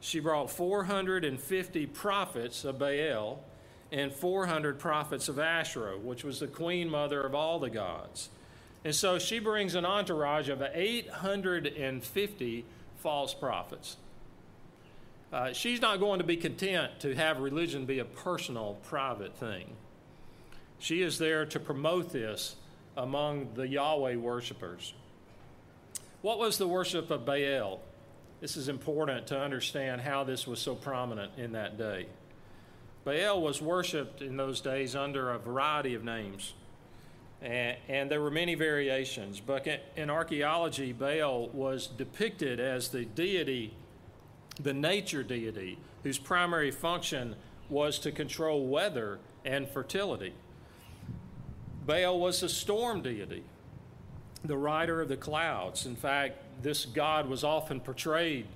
She 0.00 0.20
brought 0.20 0.50
450 0.50 1.86
prophets 1.86 2.64
of 2.64 2.78
Baal 2.78 3.42
and 3.90 4.12
400 4.12 4.78
prophets 4.78 5.28
of 5.28 5.38
Asherah, 5.38 5.98
which 5.98 6.24
was 6.24 6.40
the 6.40 6.46
queen 6.46 6.90
mother 6.90 7.22
of 7.22 7.34
all 7.34 7.58
the 7.58 7.70
gods. 7.70 8.28
And 8.84 8.94
so 8.94 9.18
she 9.18 9.38
brings 9.38 9.74
an 9.74 9.84
entourage 9.84 10.48
of 10.48 10.62
850 10.62 12.64
false 12.98 13.34
prophets. 13.34 13.96
Uh, 15.32 15.52
she's 15.52 15.80
not 15.80 16.00
going 16.00 16.20
to 16.20 16.24
be 16.24 16.36
content 16.36 17.00
to 17.00 17.14
have 17.14 17.40
religion 17.40 17.84
be 17.84 17.98
a 17.98 18.04
personal, 18.04 18.78
private 18.84 19.36
thing. 19.36 19.74
She 20.78 21.02
is 21.02 21.18
there 21.18 21.44
to 21.46 21.60
promote 21.60 22.12
this 22.12 22.56
among 22.96 23.54
the 23.54 23.66
Yahweh 23.66 24.16
worshipers. 24.16 24.94
What 26.22 26.38
was 26.38 26.58
the 26.58 26.68
worship 26.68 27.10
of 27.10 27.26
Baal? 27.26 27.80
This 28.40 28.56
is 28.56 28.68
important 28.68 29.26
to 29.28 29.40
understand 29.40 30.00
how 30.00 30.22
this 30.22 30.46
was 30.46 30.60
so 30.60 30.74
prominent 30.76 31.32
in 31.36 31.52
that 31.52 31.76
day. 31.76 32.06
Baal 33.04 33.42
was 33.42 33.60
worshiped 33.60 34.22
in 34.22 34.36
those 34.36 34.60
days 34.60 34.94
under 34.94 35.30
a 35.30 35.38
variety 35.38 35.94
of 35.94 36.04
names, 36.04 36.54
and, 37.42 37.76
and 37.88 38.10
there 38.10 38.20
were 38.20 38.30
many 38.30 38.54
variations. 38.54 39.40
But 39.40 39.66
in 39.96 40.08
archaeology, 40.08 40.92
Baal 40.92 41.48
was 41.48 41.88
depicted 41.88 42.60
as 42.60 42.90
the 42.90 43.04
deity, 43.04 43.74
the 44.62 44.74
nature 44.74 45.24
deity, 45.24 45.78
whose 46.04 46.18
primary 46.18 46.70
function 46.70 47.34
was 47.68 47.98
to 48.00 48.12
control 48.12 48.66
weather 48.66 49.18
and 49.44 49.68
fertility. 49.68 50.34
Baal 51.86 52.20
was 52.20 52.42
a 52.42 52.48
storm 52.48 53.02
deity, 53.02 53.42
the 54.44 54.56
rider 54.56 55.00
of 55.00 55.08
the 55.08 55.16
clouds. 55.16 55.86
In 55.86 55.96
fact, 55.96 56.44
this 56.62 56.84
god 56.84 57.28
was 57.28 57.44
often 57.44 57.80
portrayed 57.80 58.46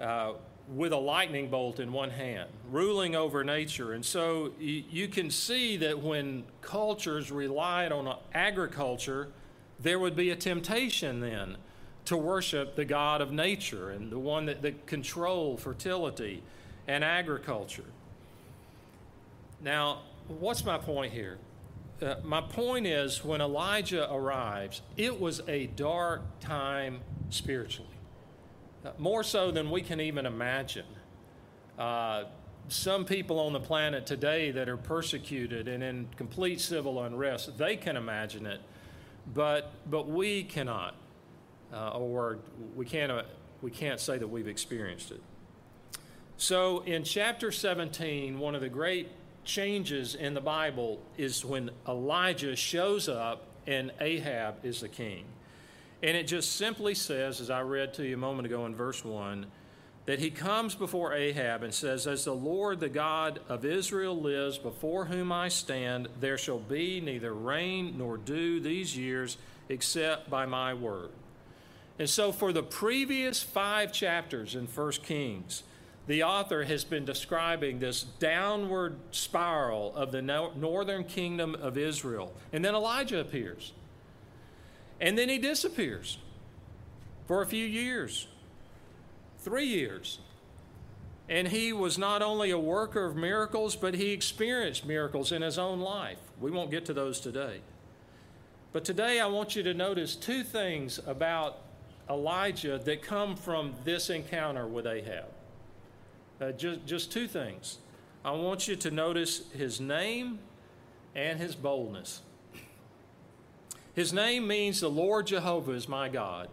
uh, 0.00 0.32
with 0.74 0.92
a 0.92 0.98
lightning 0.98 1.48
bolt 1.48 1.80
in 1.80 1.92
one 1.92 2.10
hand, 2.10 2.48
ruling 2.70 3.16
over 3.16 3.42
nature. 3.42 3.92
And 3.92 4.04
so 4.04 4.52
y- 4.60 4.84
you 4.90 5.08
can 5.08 5.30
see 5.30 5.78
that 5.78 6.02
when 6.02 6.44
cultures 6.60 7.30
relied 7.30 7.90
on 7.90 8.14
agriculture, 8.34 9.28
there 9.80 9.98
would 9.98 10.14
be 10.14 10.30
a 10.30 10.36
temptation 10.36 11.20
then 11.20 11.56
to 12.04 12.16
worship 12.16 12.74
the 12.74 12.84
God 12.84 13.20
of 13.20 13.32
nature 13.32 13.90
and 13.90 14.10
the 14.10 14.18
one 14.18 14.46
that, 14.46 14.62
that 14.62 14.86
controlled 14.86 15.60
fertility 15.60 16.42
and 16.86 17.02
agriculture. 17.02 17.84
Now, 19.62 20.02
what's 20.26 20.64
my 20.64 20.78
point 20.78 21.12
here? 21.12 21.38
Uh, 22.00 22.14
my 22.22 22.40
point 22.40 22.86
is 22.86 23.24
when 23.24 23.40
Elijah 23.40 24.12
arrives, 24.12 24.82
it 24.96 25.20
was 25.20 25.42
a 25.48 25.66
dark 25.66 26.22
time 26.38 27.00
spiritually, 27.30 27.90
uh, 28.84 28.90
more 28.98 29.24
so 29.24 29.50
than 29.50 29.68
we 29.68 29.82
can 29.82 30.00
even 30.00 30.24
imagine. 30.24 30.86
Uh, 31.76 32.24
some 32.68 33.04
people 33.04 33.40
on 33.40 33.52
the 33.52 33.60
planet 33.60 34.06
today 34.06 34.52
that 34.52 34.68
are 34.68 34.76
persecuted 34.76 35.66
and 35.66 35.82
in 35.82 36.08
complete 36.16 36.60
civil 36.60 37.02
unrest, 37.02 37.58
they 37.58 37.76
can 37.76 37.96
imagine 37.96 38.46
it, 38.46 38.60
but, 39.34 39.72
but 39.90 40.08
we 40.08 40.44
cannot, 40.44 40.94
uh, 41.72 41.90
or 41.90 42.38
we 42.76 42.84
can't, 42.84 43.10
uh, 43.10 43.22
we 43.60 43.72
can't 43.72 43.98
say 43.98 44.18
that 44.18 44.28
we've 44.28 44.46
experienced 44.46 45.10
it. 45.10 45.20
So 46.36 46.84
in 46.84 47.02
chapter 47.02 47.50
17, 47.50 48.38
one 48.38 48.54
of 48.54 48.60
the 48.60 48.68
great 48.68 49.08
changes 49.48 50.14
in 50.14 50.34
the 50.34 50.40
Bible 50.40 51.00
is 51.16 51.44
when 51.44 51.70
Elijah 51.88 52.54
shows 52.54 53.08
up 53.08 53.46
and 53.66 53.90
Ahab 54.00 54.64
is 54.64 54.82
the 54.82 54.88
king. 54.88 55.24
And 56.02 56.16
it 56.16 56.28
just 56.28 56.54
simply 56.56 56.94
says, 56.94 57.40
as 57.40 57.50
I 57.50 57.62
read 57.62 57.94
to 57.94 58.06
you 58.06 58.14
a 58.14 58.18
moment 58.18 58.46
ago 58.46 58.66
in 58.66 58.76
verse 58.76 59.04
1, 59.04 59.46
that 60.06 60.20
he 60.20 60.30
comes 60.30 60.74
before 60.74 61.12
Ahab 61.12 61.62
and 61.62 61.74
says, 61.74 62.06
As 62.06 62.24
the 62.24 62.34
Lord, 62.34 62.80
the 62.80 62.88
God 62.88 63.40
of 63.48 63.64
Israel, 63.64 64.18
lives, 64.18 64.56
before 64.56 65.06
whom 65.06 65.32
I 65.32 65.48
stand, 65.48 66.08
there 66.20 66.38
shall 66.38 66.60
be 66.60 67.00
neither 67.00 67.34
rain 67.34 67.98
nor 67.98 68.16
dew 68.16 68.60
these 68.60 68.96
years 68.96 69.36
except 69.68 70.30
by 70.30 70.46
my 70.46 70.72
word. 70.72 71.10
And 71.98 72.08
so, 72.08 72.32
for 72.32 72.52
the 72.52 72.62
previous 72.62 73.42
five 73.42 73.92
chapters 73.92 74.54
in 74.54 74.66
1 74.66 74.92
Kings, 75.02 75.62
the 76.08 76.22
author 76.22 76.64
has 76.64 76.84
been 76.84 77.04
describing 77.04 77.78
this 77.78 78.02
downward 78.02 78.96
spiral 79.10 79.94
of 79.94 80.10
the 80.10 80.22
northern 80.22 81.04
kingdom 81.04 81.54
of 81.54 81.76
Israel. 81.76 82.32
And 82.50 82.64
then 82.64 82.74
Elijah 82.74 83.20
appears. 83.20 83.74
And 85.02 85.18
then 85.18 85.28
he 85.28 85.36
disappears 85.36 86.16
for 87.26 87.42
a 87.42 87.46
few 87.46 87.64
years, 87.64 88.26
three 89.40 89.66
years. 89.66 90.18
And 91.28 91.48
he 91.48 91.74
was 91.74 91.98
not 91.98 92.22
only 92.22 92.50
a 92.50 92.58
worker 92.58 93.04
of 93.04 93.14
miracles, 93.14 93.76
but 93.76 93.92
he 93.92 94.12
experienced 94.12 94.86
miracles 94.86 95.30
in 95.30 95.42
his 95.42 95.58
own 95.58 95.78
life. 95.78 96.18
We 96.40 96.50
won't 96.50 96.70
get 96.70 96.86
to 96.86 96.94
those 96.94 97.20
today. 97.20 97.60
But 98.72 98.86
today 98.86 99.20
I 99.20 99.26
want 99.26 99.54
you 99.54 99.62
to 99.62 99.74
notice 99.74 100.16
two 100.16 100.42
things 100.42 100.98
about 101.06 101.58
Elijah 102.08 102.78
that 102.78 103.02
come 103.02 103.36
from 103.36 103.74
this 103.84 104.08
encounter 104.08 104.66
with 104.66 104.86
Ahab. 104.86 105.26
Uh, 106.40 106.52
just, 106.52 106.86
just 106.86 107.12
two 107.12 107.26
things. 107.26 107.78
I 108.24 108.30
want 108.32 108.68
you 108.68 108.76
to 108.76 108.90
notice 108.90 109.42
his 109.52 109.80
name 109.80 110.38
and 111.14 111.38
his 111.38 111.54
boldness. 111.54 112.22
His 113.94 114.12
name 114.12 114.46
means 114.46 114.80
the 114.80 114.88
Lord 114.88 115.26
Jehovah 115.26 115.72
is 115.72 115.88
my 115.88 116.08
God. 116.08 116.48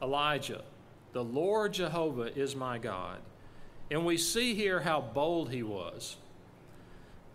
Elijah, 0.00 0.62
the 1.12 1.22
Lord 1.22 1.74
Jehovah 1.74 2.34
is 2.36 2.56
my 2.56 2.78
God. 2.78 3.18
And 3.90 4.06
we 4.06 4.16
see 4.16 4.54
here 4.54 4.80
how 4.80 5.02
bold 5.02 5.50
he 5.50 5.62
was. 5.62 6.16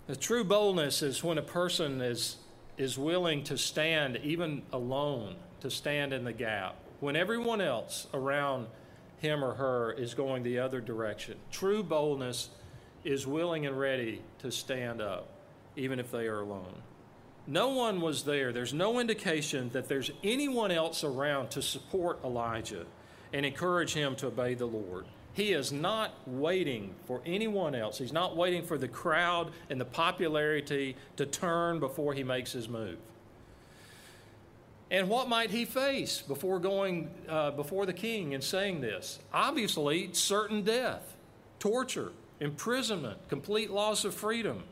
The 0.07 0.15
true 0.15 0.43
boldness 0.43 1.03
is 1.03 1.23
when 1.23 1.37
a 1.37 1.43
person 1.43 2.01
is, 2.01 2.37
is 2.77 2.97
willing 2.97 3.43
to 3.43 3.57
stand 3.57 4.17
even 4.23 4.63
alone, 4.71 5.35
to 5.59 5.69
stand 5.69 6.13
in 6.13 6.23
the 6.23 6.33
gap, 6.33 6.75
when 6.99 7.15
everyone 7.15 7.61
else 7.61 8.07
around 8.13 8.67
him 9.17 9.43
or 9.43 9.53
her 9.55 9.91
is 9.91 10.13
going 10.13 10.43
the 10.43 10.59
other 10.59 10.81
direction. 10.81 11.37
True 11.51 11.83
boldness 11.83 12.49
is 13.03 13.25
willing 13.25 13.65
and 13.65 13.79
ready 13.79 14.21
to 14.39 14.51
stand 14.51 15.01
up, 15.01 15.29
even 15.75 15.99
if 15.99 16.11
they 16.11 16.27
are 16.27 16.41
alone. 16.41 16.81
No 17.47 17.69
one 17.69 18.01
was 18.01 18.23
there. 18.23 18.51
There's 18.51 18.73
no 18.73 18.99
indication 18.99 19.69
that 19.69 19.87
there's 19.87 20.11
anyone 20.23 20.71
else 20.71 21.03
around 21.03 21.49
to 21.51 21.61
support 21.61 22.19
Elijah 22.23 22.85
and 23.31 23.45
encourage 23.45 23.93
him 23.93 24.15
to 24.17 24.27
obey 24.27 24.53
the 24.53 24.65
Lord. 24.65 25.05
He 25.33 25.53
is 25.53 25.71
not 25.71 26.13
waiting 26.25 26.95
for 27.05 27.21
anyone 27.25 27.75
else. 27.75 27.99
He's 27.99 28.11
not 28.11 28.35
waiting 28.35 28.63
for 28.63 28.77
the 28.77 28.87
crowd 28.87 29.51
and 29.69 29.79
the 29.79 29.85
popularity 29.85 30.97
to 31.15 31.25
turn 31.25 31.79
before 31.79 32.13
he 32.13 32.23
makes 32.23 32.51
his 32.51 32.67
move. 32.67 32.97
And 34.89 35.09
what 35.09 35.27
might 35.27 35.51
he 35.51 35.65
face 35.65 36.21
before 36.21 36.59
going 36.59 37.09
uh, 37.27 37.51
before 37.51 37.85
the 37.85 37.93
king 37.93 38.33
and 38.33 38.43
saying 38.43 38.81
this? 38.81 39.19
Obviously, 39.33 40.09
certain 40.13 40.63
death, 40.63 41.15
torture, 41.59 42.13
imprisonment, 42.39 43.27
complete 43.27 43.69
loss 43.69 44.05
of 44.05 44.13
freedom. 44.13 44.63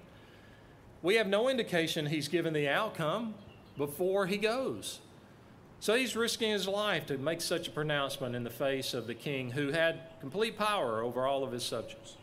We 1.01 1.15
have 1.15 1.27
no 1.27 1.50
indication 1.50 2.05
he's 2.05 2.29
given 2.29 2.53
the 2.53 2.69
outcome 2.69 3.36
before 3.77 4.25
he 4.25 4.38
goes. 4.38 5.00
So 5.81 5.95
he's 5.95 6.15
risking 6.15 6.51
his 6.51 6.67
life 6.67 7.05
to 7.07 7.17
make 7.17 7.41
such 7.41 7.67
a 7.67 7.72
pronouncement 7.72 8.36
in 8.36 8.43
the 8.43 8.50
face 8.50 8.93
of 8.93 9.07
the 9.07 9.13
king 9.13 9.51
who 9.51 9.72
had 9.72 10.00
complete 10.19 10.57
power 10.57 11.01
over 11.01 11.27
all 11.27 11.43
of 11.43 11.51
his 11.51 11.63
subjects. 11.63 12.15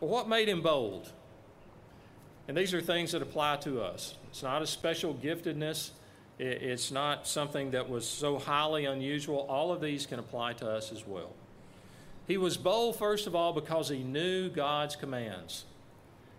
But 0.00 0.08
what 0.08 0.28
made 0.28 0.48
him 0.48 0.62
bold? 0.62 1.12
And 2.48 2.56
these 2.56 2.74
are 2.74 2.80
things 2.80 3.12
that 3.12 3.22
apply 3.22 3.56
to 3.58 3.82
us. 3.82 4.16
It's 4.30 4.42
not 4.42 4.62
a 4.62 4.66
special 4.66 5.14
giftedness 5.14 5.90
it's 6.38 6.90
not 6.90 7.26
something 7.26 7.72
that 7.72 7.88
was 7.88 8.08
so 8.08 8.38
highly 8.38 8.84
unusual. 8.86 9.46
All 9.48 9.72
of 9.72 9.80
these 9.80 10.06
can 10.06 10.18
apply 10.18 10.54
to 10.54 10.68
us 10.68 10.90
as 10.90 11.06
well. 11.06 11.32
He 12.26 12.36
was 12.36 12.56
bold, 12.56 12.96
first 12.96 13.26
of 13.26 13.34
all, 13.34 13.52
because 13.52 13.88
he 13.88 14.02
knew 14.02 14.48
God's 14.48 14.96
commands. 14.96 15.64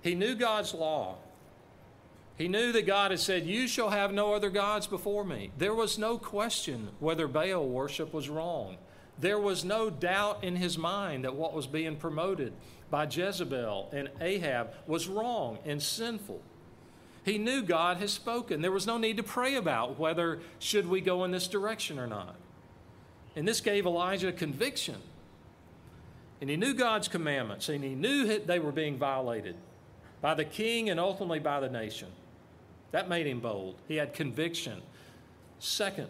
He 0.01 0.15
knew 0.15 0.35
God's 0.35 0.73
law. 0.73 1.15
He 2.37 2.47
knew 2.47 2.71
that 2.73 2.85
God 2.85 3.11
had 3.11 3.19
said, 3.19 3.45
You 3.45 3.67
shall 3.67 3.89
have 3.89 4.11
no 4.11 4.33
other 4.33 4.49
gods 4.49 4.87
before 4.87 5.23
me. 5.23 5.51
There 5.57 5.73
was 5.73 5.97
no 5.97 6.17
question 6.17 6.89
whether 6.99 7.27
Baal 7.27 7.67
worship 7.67 8.13
was 8.13 8.29
wrong. 8.29 8.77
There 9.17 9.39
was 9.39 9.63
no 9.63 9.89
doubt 9.89 10.43
in 10.43 10.57
his 10.57 10.77
mind 10.77 11.23
that 11.23 11.35
what 11.35 11.53
was 11.53 11.67
being 11.67 11.95
promoted 11.95 12.51
by 12.89 13.05
Jezebel 13.05 13.89
and 13.93 14.09
Ahab 14.19 14.73
was 14.87 15.07
wrong 15.07 15.59
and 15.65 15.81
sinful. 15.81 16.41
He 17.25 17.39
knew 17.39 17.63
God 17.63 17.97
has 17.97 18.13
spoken. 18.13 18.61
There 18.61 18.71
was 18.71 18.85
no 18.85 18.99
need 18.99 19.17
to 19.17 19.23
pray 19.23 19.55
about 19.55 19.97
whether 19.97 20.39
should 20.59 20.87
we 20.87 21.01
go 21.01 21.23
in 21.23 21.31
this 21.31 21.47
direction 21.47 21.97
or 21.97 22.05
not. 22.05 22.35
And 23.35 23.47
this 23.47 23.61
gave 23.61 23.87
Elijah 23.87 24.31
conviction. 24.31 24.97
And 26.39 26.51
he 26.51 26.55
knew 26.55 26.75
God's 26.75 27.07
commandments, 27.07 27.67
and 27.67 27.83
he 27.83 27.95
knew 27.95 28.27
that 28.27 28.45
they 28.45 28.59
were 28.59 28.71
being 28.71 28.97
violated 28.97 29.55
by 30.21 30.35
the 30.35 30.45
king 30.45 30.91
and 30.91 30.99
ultimately 30.99 31.39
by 31.39 31.59
the 31.59 31.69
nation. 31.69 32.09
That 32.91 33.09
made 33.09 33.25
him 33.25 33.39
bold. 33.39 33.75
He 33.87 33.95
had 33.95 34.13
conviction. 34.13 34.83
Second, 35.57 36.09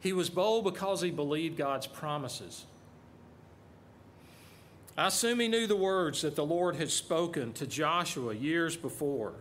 he 0.00 0.12
was 0.12 0.28
bold 0.28 0.64
because 0.64 1.00
he 1.00 1.10
believed 1.10 1.56
God's 1.56 1.86
promises. 1.86 2.66
I 4.94 5.06
assume 5.06 5.40
he 5.40 5.48
knew 5.48 5.66
the 5.66 5.74
words 5.74 6.20
that 6.20 6.36
the 6.36 6.44
Lord 6.44 6.76
had 6.76 6.90
spoken 6.90 7.54
to 7.54 7.66
Joshua 7.66 8.34
years 8.34 8.76
before 8.76 9.32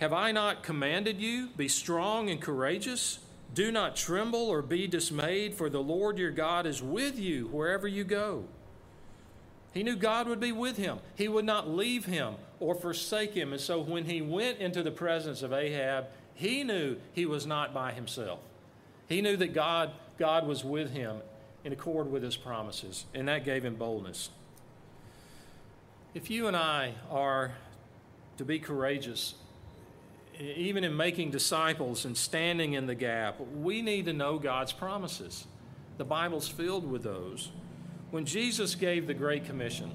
have 0.00 0.12
I 0.14 0.32
not 0.32 0.62
commanded 0.62 1.20
you? 1.20 1.48
Be 1.56 1.68
strong 1.68 2.30
and 2.30 2.40
courageous. 2.40 3.18
Do 3.52 3.70
not 3.70 3.96
tremble 3.96 4.48
or 4.48 4.62
be 4.62 4.86
dismayed, 4.86 5.54
for 5.54 5.68
the 5.68 5.82
Lord 5.82 6.18
your 6.18 6.30
God 6.30 6.66
is 6.66 6.82
with 6.82 7.18
you 7.18 7.48
wherever 7.48 7.86
you 7.86 8.04
go. 8.04 8.44
He 9.72 9.82
knew 9.82 9.96
God 9.96 10.26
would 10.26 10.40
be 10.40 10.52
with 10.52 10.78
him. 10.78 11.00
He 11.16 11.28
would 11.28 11.44
not 11.44 11.68
leave 11.68 12.06
him 12.06 12.36
or 12.58 12.74
forsake 12.74 13.34
him. 13.34 13.52
And 13.52 13.60
so 13.60 13.80
when 13.80 14.06
he 14.06 14.22
went 14.22 14.58
into 14.58 14.82
the 14.82 14.90
presence 14.90 15.42
of 15.42 15.52
Ahab, 15.52 16.06
he 16.34 16.64
knew 16.64 16.96
he 17.12 17.26
was 17.26 17.46
not 17.46 17.74
by 17.74 17.92
himself. 17.92 18.40
He 19.06 19.20
knew 19.20 19.36
that 19.36 19.52
God, 19.52 19.90
God 20.18 20.46
was 20.46 20.64
with 20.64 20.92
him 20.92 21.18
in 21.62 21.72
accord 21.74 22.10
with 22.10 22.22
his 22.22 22.36
promises, 22.36 23.04
and 23.12 23.28
that 23.28 23.44
gave 23.44 23.64
him 23.64 23.74
boldness. 23.74 24.30
If 26.14 26.30
you 26.30 26.46
and 26.46 26.56
I 26.56 26.94
are 27.10 27.52
to 28.38 28.44
be 28.44 28.58
courageous 28.58 29.34
even 30.40 30.84
in 30.84 30.96
making 30.96 31.30
disciples 31.30 32.04
and 32.04 32.16
standing 32.16 32.72
in 32.72 32.86
the 32.86 32.94
gap, 32.94 33.40
we 33.56 33.82
need 33.82 34.06
to 34.06 34.12
know 34.12 34.38
God's 34.38 34.72
promises. 34.72 35.46
The 35.98 36.04
Bible's 36.04 36.48
filled 36.48 36.90
with 36.90 37.02
those. 37.02 37.50
When 38.10 38.24
Jesus 38.24 38.74
gave 38.74 39.06
the 39.06 39.14
Great 39.14 39.44
Commission, 39.44 39.90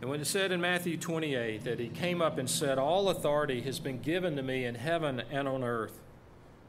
and 0.00 0.10
when 0.10 0.20
it 0.20 0.26
said 0.26 0.52
in 0.52 0.60
Matthew 0.60 0.96
28 0.96 1.64
that 1.64 1.78
he 1.78 1.88
came 1.88 2.20
up 2.20 2.38
and 2.38 2.48
said, 2.48 2.78
All 2.78 3.08
authority 3.08 3.60
has 3.62 3.78
been 3.78 4.00
given 4.00 4.36
to 4.36 4.42
me 4.42 4.64
in 4.64 4.74
heaven 4.74 5.22
and 5.30 5.46
on 5.46 5.62
earth. 5.62 6.00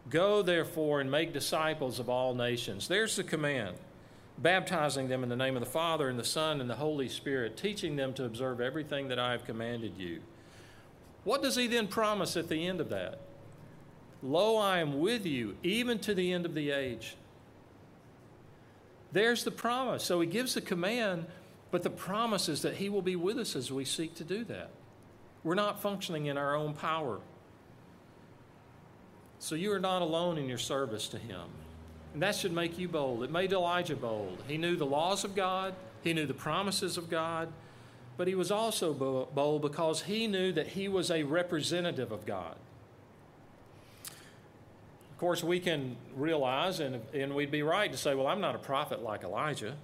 Go 0.09 0.41
therefore 0.41 1.01
and 1.01 1.11
make 1.11 1.33
disciples 1.33 1.99
of 1.99 2.09
all 2.09 2.33
nations. 2.33 2.87
There's 2.87 3.15
the 3.15 3.23
command 3.23 3.75
baptizing 4.37 5.07
them 5.07 5.23
in 5.23 5.29
the 5.29 5.35
name 5.35 5.55
of 5.55 5.61
the 5.61 5.69
Father 5.69 6.09
and 6.09 6.19
the 6.19 6.23
Son 6.23 6.61
and 6.61 6.69
the 6.69 6.75
Holy 6.75 7.09
Spirit, 7.09 7.57
teaching 7.57 7.95
them 7.95 8.13
to 8.13 8.25
observe 8.25 8.61
everything 8.61 9.07
that 9.07 9.19
I 9.19 9.31
have 9.31 9.45
commanded 9.45 9.97
you. 9.97 10.21
What 11.27 11.43
does 11.43 11.57
he 11.57 11.67
then 11.67 11.87
promise 11.87 12.37
at 12.37 12.47
the 12.47 12.65
end 12.65 12.79
of 12.79 12.87
that? 12.87 13.19
Lo, 14.23 14.55
I 14.55 14.79
am 14.79 15.01
with 15.01 15.25
you 15.25 15.57
even 15.61 15.99
to 15.99 16.13
the 16.13 16.31
end 16.31 16.45
of 16.45 16.53
the 16.53 16.71
age. 16.71 17.17
There's 19.11 19.43
the 19.43 19.51
promise. 19.51 20.05
So 20.05 20.21
he 20.21 20.27
gives 20.27 20.53
the 20.53 20.61
command, 20.61 21.25
but 21.69 21.83
the 21.83 21.89
promise 21.89 22.47
is 22.47 22.61
that 22.61 22.77
he 22.77 22.87
will 22.87 23.01
be 23.01 23.17
with 23.17 23.37
us 23.39 23.57
as 23.57 23.69
we 23.69 23.83
seek 23.83 24.15
to 24.15 24.23
do 24.23 24.45
that. 24.45 24.69
We're 25.43 25.53
not 25.53 25.81
functioning 25.81 26.27
in 26.27 26.37
our 26.37 26.55
own 26.55 26.73
power. 26.73 27.19
So 29.39 29.55
you 29.55 29.73
are 29.73 29.81
not 29.81 30.01
alone 30.01 30.37
in 30.37 30.47
your 30.47 30.57
service 30.57 31.09
to 31.09 31.17
him. 31.17 31.49
And 32.13 32.23
that 32.23 32.35
should 32.35 32.53
make 32.53 32.79
you 32.79 32.87
bold. 32.87 33.21
It 33.23 33.31
made 33.31 33.51
Elijah 33.51 33.97
bold. 33.97 34.41
He 34.47 34.57
knew 34.57 34.77
the 34.77 34.85
laws 34.85 35.25
of 35.25 35.35
God, 35.35 35.75
he 36.05 36.13
knew 36.13 36.25
the 36.25 36.33
promises 36.33 36.95
of 36.95 37.09
God, 37.09 37.49
but 38.17 38.27
he 38.27 38.35
was 38.35 38.51
also 38.51 38.93
bold 38.93 39.61
because 39.61 40.01
he 40.03 40.27
knew 40.27 40.51
that 40.51 40.67
he 40.67 40.87
was 40.89 41.11
a 41.11 41.23
representative 41.23 42.11
of 42.11 42.25
God. 42.25 42.55
Of 45.11 45.19
course, 45.19 45.43
we 45.43 45.59
can 45.59 45.95
realize, 46.15 46.79
and, 46.79 47.01
and 47.13 47.33
we'd 47.33 47.51
be 47.51 47.63
right 47.63 47.91
to 47.91 47.97
say, 47.97 48.13
well, 48.15 48.27
I'm 48.27 48.41
not 48.41 48.55
a 48.55 48.59
prophet 48.59 49.01
like 49.03 49.23
Elijah. 49.23 49.75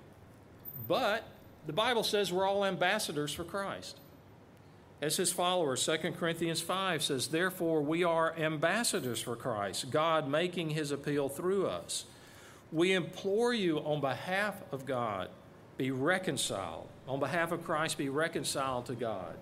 But 0.88 1.28
the 1.66 1.74
Bible 1.74 2.04
says 2.04 2.32
we're 2.32 2.48
all 2.48 2.66
ambassadors 2.66 3.34
for 3.34 3.44
Christ. 3.44 3.98
As 5.02 5.18
his 5.18 5.32
followers, 5.32 5.86
2 5.86 6.14
Corinthians 6.14 6.62
5 6.62 7.04
says, 7.04 7.28
Therefore, 7.28 7.82
we 7.82 8.04
are 8.04 8.38
ambassadors 8.38 9.22
for 9.22 9.36
Christ, 9.36 9.92
God 9.92 10.28
making 10.30 10.70
his 10.70 10.92
appeal 10.92 11.30
through 11.30 11.68
us. 11.68 12.06
We 12.72 12.94
implore 12.94 13.54
you 13.54 13.80
on 13.80 14.02
behalf 14.02 14.56
of 14.72 14.86
God 14.86 15.30
be 15.78 15.92
reconciled. 15.92 16.88
On 17.08 17.20
behalf 17.20 17.52
of 17.52 17.64
Christ, 17.64 17.98
be 17.98 18.10
reconciled 18.10 18.86
to 18.88 18.96
God. 18.96 19.36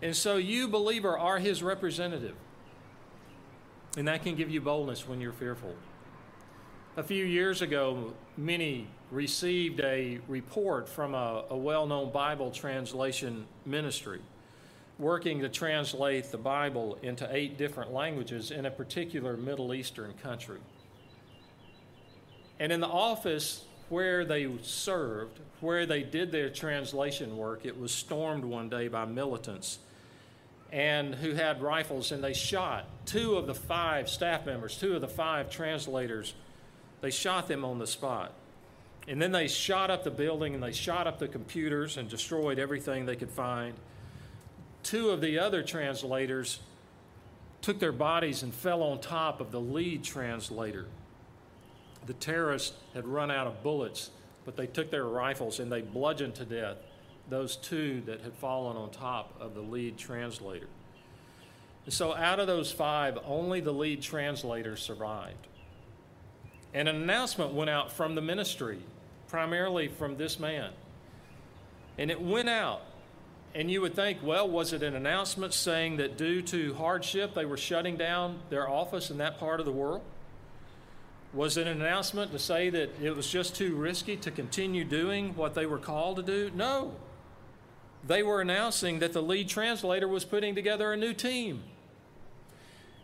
And 0.00 0.14
so 0.14 0.36
you, 0.36 0.68
believer, 0.68 1.18
are 1.18 1.38
his 1.38 1.62
representative. 1.62 2.36
And 3.96 4.06
that 4.06 4.22
can 4.22 4.36
give 4.36 4.48
you 4.50 4.60
boldness 4.60 5.08
when 5.08 5.20
you're 5.20 5.32
fearful. 5.32 5.74
A 6.96 7.02
few 7.02 7.24
years 7.24 7.62
ago, 7.62 8.12
many 8.36 8.86
received 9.10 9.80
a 9.80 10.20
report 10.28 10.88
from 10.88 11.14
a, 11.14 11.44
a 11.50 11.56
well 11.56 11.86
known 11.86 12.12
Bible 12.12 12.50
translation 12.50 13.46
ministry 13.64 14.20
working 14.98 15.40
to 15.40 15.48
translate 15.48 16.30
the 16.32 16.38
Bible 16.38 16.98
into 17.02 17.28
eight 17.34 17.56
different 17.56 17.92
languages 17.92 18.50
in 18.50 18.66
a 18.66 18.70
particular 18.70 19.36
Middle 19.36 19.72
Eastern 19.72 20.12
country. 20.14 20.58
And 22.58 22.72
in 22.72 22.80
the 22.80 22.88
office 22.88 23.64
where 23.88 24.24
they 24.24 24.48
served, 24.62 25.40
where 25.60 25.86
they 25.86 26.02
did 26.02 26.30
their 26.30 26.50
translation 26.50 27.36
work, 27.36 27.64
it 27.64 27.78
was 27.78 27.92
stormed 27.92 28.44
one 28.44 28.68
day 28.68 28.88
by 28.88 29.04
militants 29.04 29.78
and 30.70 31.14
who 31.14 31.32
had 31.32 31.62
rifles 31.62 32.12
and 32.12 32.22
they 32.22 32.34
shot 32.34 32.84
two 33.06 33.36
of 33.36 33.46
the 33.46 33.54
five 33.54 34.08
staff 34.08 34.44
members, 34.44 34.76
two 34.76 34.94
of 34.94 35.00
the 35.00 35.08
five 35.08 35.50
translators. 35.50 36.34
They 37.00 37.10
shot 37.10 37.48
them 37.48 37.64
on 37.64 37.78
the 37.78 37.86
spot. 37.86 38.32
And 39.06 39.22
then 39.22 39.32
they 39.32 39.48
shot 39.48 39.90
up 39.90 40.04
the 40.04 40.10
building 40.10 40.52
and 40.52 40.62
they 40.62 40.72
shot 40.72 41.06
up 41.06 41.18
the 41.18 41.28
computers 41.28 41.96
and 41.96 42.08
destroyed 42.08 42.58
everything 42.58 43.06
they 43.06 43.16
could 43.16 43.30
find. 43.30 43.74
Two 44.82 45.10
of 45.10 45.22
the 45.22 45.38
other 45.38 45.62
translators 45.62 46.60
took 47.62 47.78
their 47.78 47.92
bodies 47.92 48.42
and 48.42 48.52
fell 48.52 48.82
on 48.82 49.00
top 49.00 49.40
of 49.40 49.50
the 49.50 49.60
lead 49.60 50.04
translator 50.04 50.86
the 52.06 52.14
terrorists 52.14 52.76
had 52.94 53.06
run 53.06 53.30
out 53.30 53.46
of 53.46 53.62
bullets, 53.62 54.10
but 54.44 54.56
they 54.56 54.66
took 54.66 54.90
their 54.90 55.04
rifles 55.04 55.60
and 55.60 55.70
they 55.70 55.82
bludgeoned 55.82 56.34
to 56.36 56.44
death 56.44 56.76
those 57.28 57.56
two 57.56 58.02
that 58.06 58.22
had 58.22 58.34
fallen 58.34 58.76
on 58.76 58.90
top 58.90 59.34
of 59.40 59.54
the 59.54 59.60
lead 59.60 59.98
translator. 59.98 60.68
And 61.84 61.92
so, 61.92 62.14
out 62.14 62.40
of 62.40 62.46
those 62.46 62.72
five, 62.72 63.18
only 63.24 63.60
the 63.60 63.72
lead 63.72 64.02
translator 64.02 64.76
survived. 64.76 65.46
And 66.74 66.88
an 66.88 66.96
announcement 66.96 67.54
went 67.54 67.70
out 67.70 67.92
from 67.92 68.14
the 68.14 68.20
ministry, 68.20 68.78
primarily 69.28 69.88
from 69.88 70.16
this 70.16 70.38
man. 70.38 70.70
And 71.96 72.10
it 72.10 72.20
went 72.20 72.48
out. 72.48 72.82
And 73.54 73.70
you 73.70 73.80
would 73.80 73.94
think, 73.94 74.18
well, 74.22 74.48
was 74.48 74.74
it 74.74 74.82
an 74.82 74.94
announcement 74.94 75.54
saying 75.54 75.96
that 75.96 76.18
due 76.18 76.42
to 76.42 76.74
hardship 76.74 77.34
they 77.34 77.46
were 77.46 77.56
shutting 77.56 77.96
down 77.96 78.38
their 78.50 78.68
office 78.68 79.10
in 79.10 79.18
that 79.18 79.38
part 79.38 79.58
of 79.58 79.66
the 79.66 79.72
world? 79.72 80.02
Was 81.32 81.56
it 81.58 81.66
an 81.66 81.82
announcement 81.82 82.32
to 82.32 82.38
say 82.38 82.70
that 82.70 82.90
it 83.02 83.14
was 83.14 83.28
just 83.28 83.54
too 83.54 83.74
risky 83.74 84.16
to 84.16 84.30
continue 84.30 84.84
doing 84.84 85.36
what 85.36 85.54
they 85.54 85.66
were 85.66 85.78
called 85.78 86.16
to 86.16 86.22
do? 86.22 86.50
No. 86.54 86.94
They 88.06 88.22
were 88.22 88.40
announcing 88.40 89.00
that 89.00 89.12
the 89.12 89.22
lead 89.22 89.48
translator 89.48 90.08
was 90.08 90.24
putting 90.24 90.54
together 90.54 90.92
a 90.92 90.96
new 90.96 91.12
team. 91.12 91.62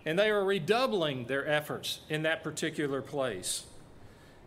And 0.06 0.18
they 0.18 0.30
were 0.32 0.44
redoubling 0.44 1.26
their 1.26 1.46
efforts 1.46 2.00
in 2.08 2.22
that 2.22 2.42
particular 2.42 3.02
place. 3.02 3.64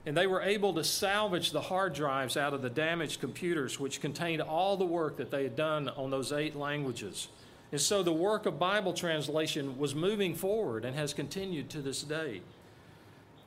And 0.05 0.15
they 0.15 0.25
were 0.25 0.41
able 0.41 0.73
to 0.73 0.83
salvage 0.83 1.51
the 1.51 1.61
hard 1.61 1.93
drives 1.93 2.37
out 2.37 2.53
of 2.53 2.61
the 2.61 2.69
damaged 2.69 3.19
computers, 3.19 3.79
which 3.79 4.01
contained 4.01 4.41
all 4.41 4.77
the 4.77 4.85
work 4.85 5.17
that 5.17 5.31
they 5.31 5.43
had 5.43 5.55
done 5.55 5.89
on 5.89 6.09
those 6.09 6.31
eight 6.31 6.55
languages. 6.55 7.27
And 7.71 7.81
so 7.81 8.01
the 8.01 8.13
work 8.13 8.45
of 8.45 8.57
Bible 8.57 8.93
translation 8.93 9.77
was 9.77 9.93
moving 9.93 10.33
forward 10.33 10.85
and 10.85 10.95
has 10.95 11.13
continued 11.13 11.69
to 11.71 11.81
this 11.81 12.01
day. 12.01 12.41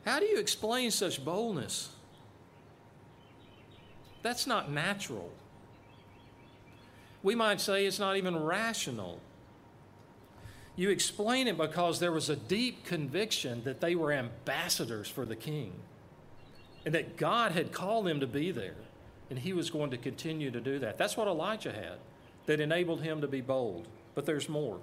How 0.05 0.19
do 0.19 0.27
you 0.27 0.39
explain 0.39 0.91
such 0.91 1.25
boldness? 1.25 1.91
That's 4.23 4.47
not 4.47 4.71
natural. 4.71 5.31
We 7.23 7.35
might 7.35 7.61
say 7.61 7.87
it's 7.87 7.99
not 7.99 8.17
even 8.17 8.43
rational. 8.43 9.21
You 10.77 10.91
explain 10.91 11.49
it 11.49 11.59
because 11.59 12.01
there 12.01 12.13
was 12.13 12.31
a 12.31 12.37
deep 12.37 12.85
conviction 12.85 13.63
that 13.65 13.81
they 13.81 13.95
were 13.95 14.13
ambassadors 14.13 15.09
for 15.09 15.27
the 15.27 15.37
king 15.37 15.73
and 16.87 16.95
that 16.95 17.17
God 17.17 17.53
had 17.53 17.73
called 17.73 18.07
them 18.07 18.21
to 18.21 18.27
be 18.27 18.51
there 18.51 18.77
and 19.29 19.39
he 19.39 19.53
was 19.53 19.71
going 19.71 19.91
to 19.91 19.99
continue 19.99 20.51
to 20.51 20.61
do 20.61 20.79
that. 20.79 20.99
That's 20.99 21.17
what 21.17 21.29
Elijah 21.29 21.73
had 21.73 21.99
that 22.47 22.61
enabled 22.61 23.03
him 23.03 23.21
to 23.21 23.29
be 23.29 23.41
bold. 23.41 23.87
But 24.15 24.27
there's 24.27 24.49
more. 24.49 24.81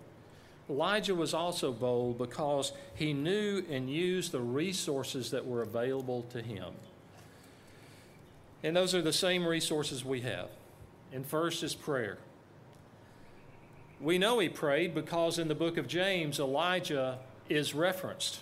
Elijah 0.69 1.15
was 1.15 1.33
also 1.33 1.71
bold 1.71 2.17
because 2.17 2.73
he 2.93 3.13
knew 3.13 3.63
and 3.69 3.89
used 3.89 4.31
the 4.31 4.41
resources 4.41 5.31
that 5.31 5.45
were 5.45 5.61
available 5.61 6.23
to 6.31 6.41
him. 6.41 6.73
And 8.63 8.75
those 8.75 8.93
are 8.93 9.01
the 9.01 9.13
same 9.13 9.45
resources 9.45 10.03
we 10.03 10.21
have. 10.21 10.49
And 11.13 11.25
first 11.25 11.63
is 11.63 11.73
prayer. 11.73 12.17
We 14.01 14.17
know 14.17 14.39
he 14.39 14.49
prayed 14.49 14.93
because 14.93 15.39
in 15.39 15.47
the 15.47 15.55
book 15.55 15.77
of 15.77 15.87
James, 15.87 16.39
Elijah 16.39 17.19
is 17.49 17.73
referenced. 17.73 18.39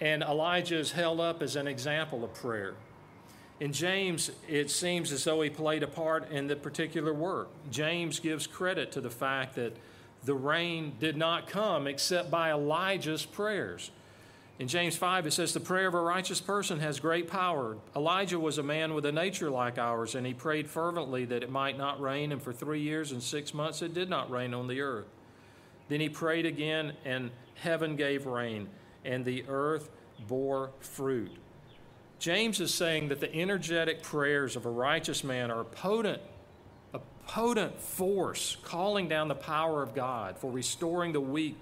And 0.00 0.22
Elijah 0.22 0.78
is 0.78 0.92
held 0.92 1.20
up 1.20 1.42
as 1.42 1.56
an 1.56 1.68
example 1.68 2.24
of 2.24 2.34
prayer. 2.34 2.74
In 3.60 3.72
James, 3.72 4.30
it 4.48 4.70
seems 4.70 5.12
as 5.12 5.24
though 5.24 5.40
he 5.42 5.50
played 5.50 5.82
a 5.82 5.86
part 5.86 6.30
in 6.30 6.48
the 6.48 6.56
particular 6.56 7.14
work. 7.14 7.48
James 7.70 8.18
gives 8.18 8.46
credit 8.46 8.90
to 8.92 9.00
the 9.00 9.10
fact 9.10 9.54
that 9.54 9.76
the 10.24 10.34
rain 10.34 10.94
did 11.00 11.16
not 11.16 11.46
come 11.46 11.86
except 11.86 12.30
by 12.30 12.50
Elijah's 12.50 13.24
prayers. 13.24 13.90
In 14.58 14.68
James 14.68 14.96
5, 14.96 15.26
it 15.26 15.32
says, 15.32 15.52
The 15.52 15.60
prayer 15.60 15.88
of 15.88 15.94
a 15.94 16.00
righteous 16.00 16.40
person 16.40 16.78
has 16.78 17.00
great 17.00 17.28
power. 17.28 17.76
Elijah 17.96 18.38
was 18.38 18.56
a 18.56 18.62
man 18.62 18.94
with 18.94 19.04
a 19.04 19.10
nature 19.12 19.50
like 19.50 19.78
ours, 19.78 20.14
and 20.14 20.24
he 20.24 20.32
prayed 20.32 20.68
fervently 20.68 21.24
that 21.24 21.42
it 21.42 21.50
might 21.50 21.76
not 21.76 22.00
rain, 22.00 22.30
and 22.30 22.40
for 22.40 22.52
three 22.52 22.80
years 22.80 23.10
and 23.10 23.22
six 23.22 23.52
months 23.52 23.82
it 23.82 23.92
did 23.92 24.08
not 24.08 24.30
rain 24.30 24.54
on 24.54 24.68
the 24.68 24.80
earth. 24.80 25.06
Then 25.88 26.00
he 26.00 26.08
prayed 26.08 26.46
again, 26.46 26.92
and 27.04 27.32
heaven 27.56 27.96
gave 27.96 28.26
rain, 28.26 28.68
and 29.04 29.24
the 29.24 29.44
earth 29.48 29.90
bore 30.28 30.70
fruit. 30.78 31.32
James 32.20 32.60
is 32.60 32.72
saying 32.72 33.08
that 33.08 33.20
the 33.20 33.34
energetic 33.34 34.02
prayers 34.02 34.54
of 34.54 34.66
a 34.66 34.70
righteous 34.70 35.24
man 35.24 35.50
are 35.50 35.64
potent, 35.64 36.22
potent 37.26 37.80
force 37.80 38.56
calling 38.62 39.08
down 39.08 39.28
the 39.28 39.34
power 39.34 39.82
of 39.82 39.94
God 39.94 40.38
for 40.38 40.50
restoring 40.50 41.12
the 41.12 41.20
weak 41.20 41.56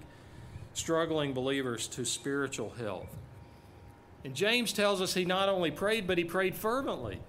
struggling 0.73 1.33
believers 1.33 1.87
to 1.87 2.05
spiritual 2.05 2.71
health. 2.71 3.09
And 4.23 4.33
James 4.33 4.73
tells 4.73 5.01
us 5.01 5.13
he 5.13 5.25
not 5.25 5.49
only 5.49 5.71
prayed, 5.71 6.07
but 6.07 6.17
he 6.17 6.23
prayed 6.23 6.55
fervently. 6.55 7.19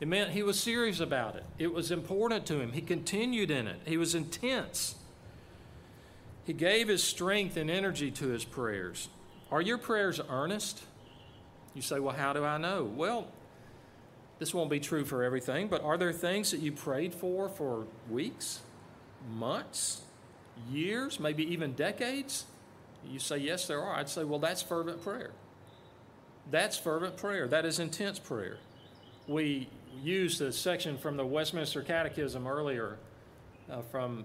It 0.00 0.08
meant 0.08 0.30
he 0.30 0.42
was 0.42 0.58
serious 0.60 1.00
about 1.00 1.36
it. 1.36 1.44
It 1.58 1.72
was 1.72 1.90
important 1.90 2.46
to 2.46 2.60
him. 2.60 2.72
He 2.72 2.80
continued 2.80 3.50
in 3.50 3.66
it. 3.66 3.80
He 3.84 3.96
was 3.96 4.14
intense. 4.14 4.94
He 6.44 6.52
gave 6.52 6.88
his 6.88 7.02
strength 7.02 7.56
and 7.56 7.70
energy 7.70 8.10
to 8.12 8.28
his 8.28 8.44
prayers. 8.44 9.08
Are 9.50 9.60
your 9.60 9.78
prayers 9.78 10.20
earnest? 10.28 10.82
You 11.74 11.82
say, 11.82 12.00
well, 12.00 12.14
how 12.14 12.32
do 12.32 12.44
I 12.44 12.58
know? 12.58 12.84
Well, 12.84 13.28
this 14.38 14.54
won't 14.54 14.70
be 14.70 14.80
true 14.80 15.04
for 15.04 15.22
everything, 15.24 15.68
but 15.68 15.82
are 15.82 15.96
there 15.96 16.12
things 16.12 16.50
that 16.52 16.60
you 16.60 16.72
prayed 16.72 17.12
for 17.12 17.48
for 17.48 17.86
weeks, 18.08 18.60
months, 19.30 20.02
years, 20.70 21.18
maybe 21.18 21.44
even 21.52 21.72
decades? 21.72 22.44
You 23.06 23.18
say, 23.18 23.38
Yes, 23.38 23.66
there 23.66 23.82
are. 23.82 23.96
I'd 23.96 24.08
say, 24.08 24.24
Well, 24.24 24.38
that's 24.38 24.62
fervent 24.62 25.02
prayer. 25.02 25.32
That's 26.50 26.78
fervent 26.78 27.16
prayer. 27.16 27.48
That 27.48 27.64
is 27.64 27.78
intense 27.78 28.18
prayer. 28.18 28.58
We 29.26 29.68
used 30.02 30.38
the 30.38 30.52
section 30.52 30.96
from 30.96 31.16
the 31.16 31.26
Westminster 31.26 31.82
Catechism 31.82 32.46
earlier 32.46 32.98
uh, 33.70 33.82
from 33.90 34.24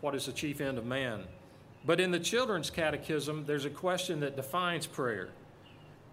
what 0.00 0.14
is 0.14 0.26
the 0.26 0.32
chief 0.32 0.60
end 0.60 0.78
of 0.78 0.86
man. 0.86 1.24
But 1.84 2.00
in 2.00 2.10
the 2.10 2.20
children's 2.20 2.70
catechism, 2.70 3.44
there's 3.46 3.64
a 3.64 3.70
question 3.70 4.20
that 4.20 4.36
defines 4.36 4.86
prayer. 4.86 5.30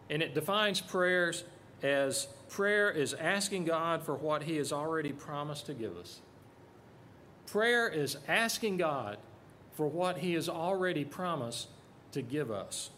And 0.09 0.21
it 0.21 0.33
defines 0.33 0.81
prayers 0.81 1.43
as 1.85 2.27
prayer 2.49 2.89
is 2.89 3.13
asking 3.13 3.65
God 3.65 4.01
for 4.01 4.15
what 4.15 4.43
He 4.43 4.57
has 4.57 4.73
already 4.73 5.11
promised 5.11 5.67
to 5.67 5.75
give 5.75 5.95
us. 5.95 6.19
Prayer 7.45 7.87
is 7.87 8.17
asking 8.27 8.77
God 8.77 9.17
for 9.73 9.87
what 9.87 10.17
He 10.17 10.33
has 10.33 10.49
already 10.49 11.05
promised 11.05 11.67
to 12.13 12.23
give 12.23 12.49
us. 12.49 12.89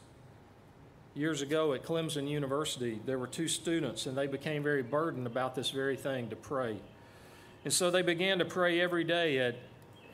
Years 1.16 1.42
ago 1.42 1.74
at 1.74 1.84
Clemson 1.84 2.30
University, 2.30 3.02
there 3.06 3.20
were 3.20 3.28
two 3.28 3.50
students, 3.50 4.06
and 4.06 4.18
they 4.18 4.28
became 4.28 4.64
very 4.64 4.84
burdened 4.84 5.28
about 5.28 5.54
this 5.54 5.72
very 5.72 5.98
thing 5.98 6.30
to 6.30 6.38
pray. 6.38 6.78
And 7.66 7.74
so 7.74 7.92
they 7.92 8.04
began 8.04 8.40
to 8.40 8.46
pray 8.46 8.80
every 8.80 9.04
day 9.04 9.40
at, 9.40 9.56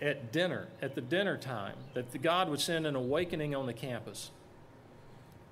at 0.02 0.32
dinner, 0.32 0.70
at 0.82 0.96
the 0.96 1.02
dinner 1.02 1.38
time, 1.38 1.76
that 1.94 2.20
God 2.24 2.50
would 2.50 2.62
send 2.62 2.88
an 2.88 2.96
awakening 2.96 3.54
on 3.54 3.68
the 3.68 3.74
campus. 3.74 4.32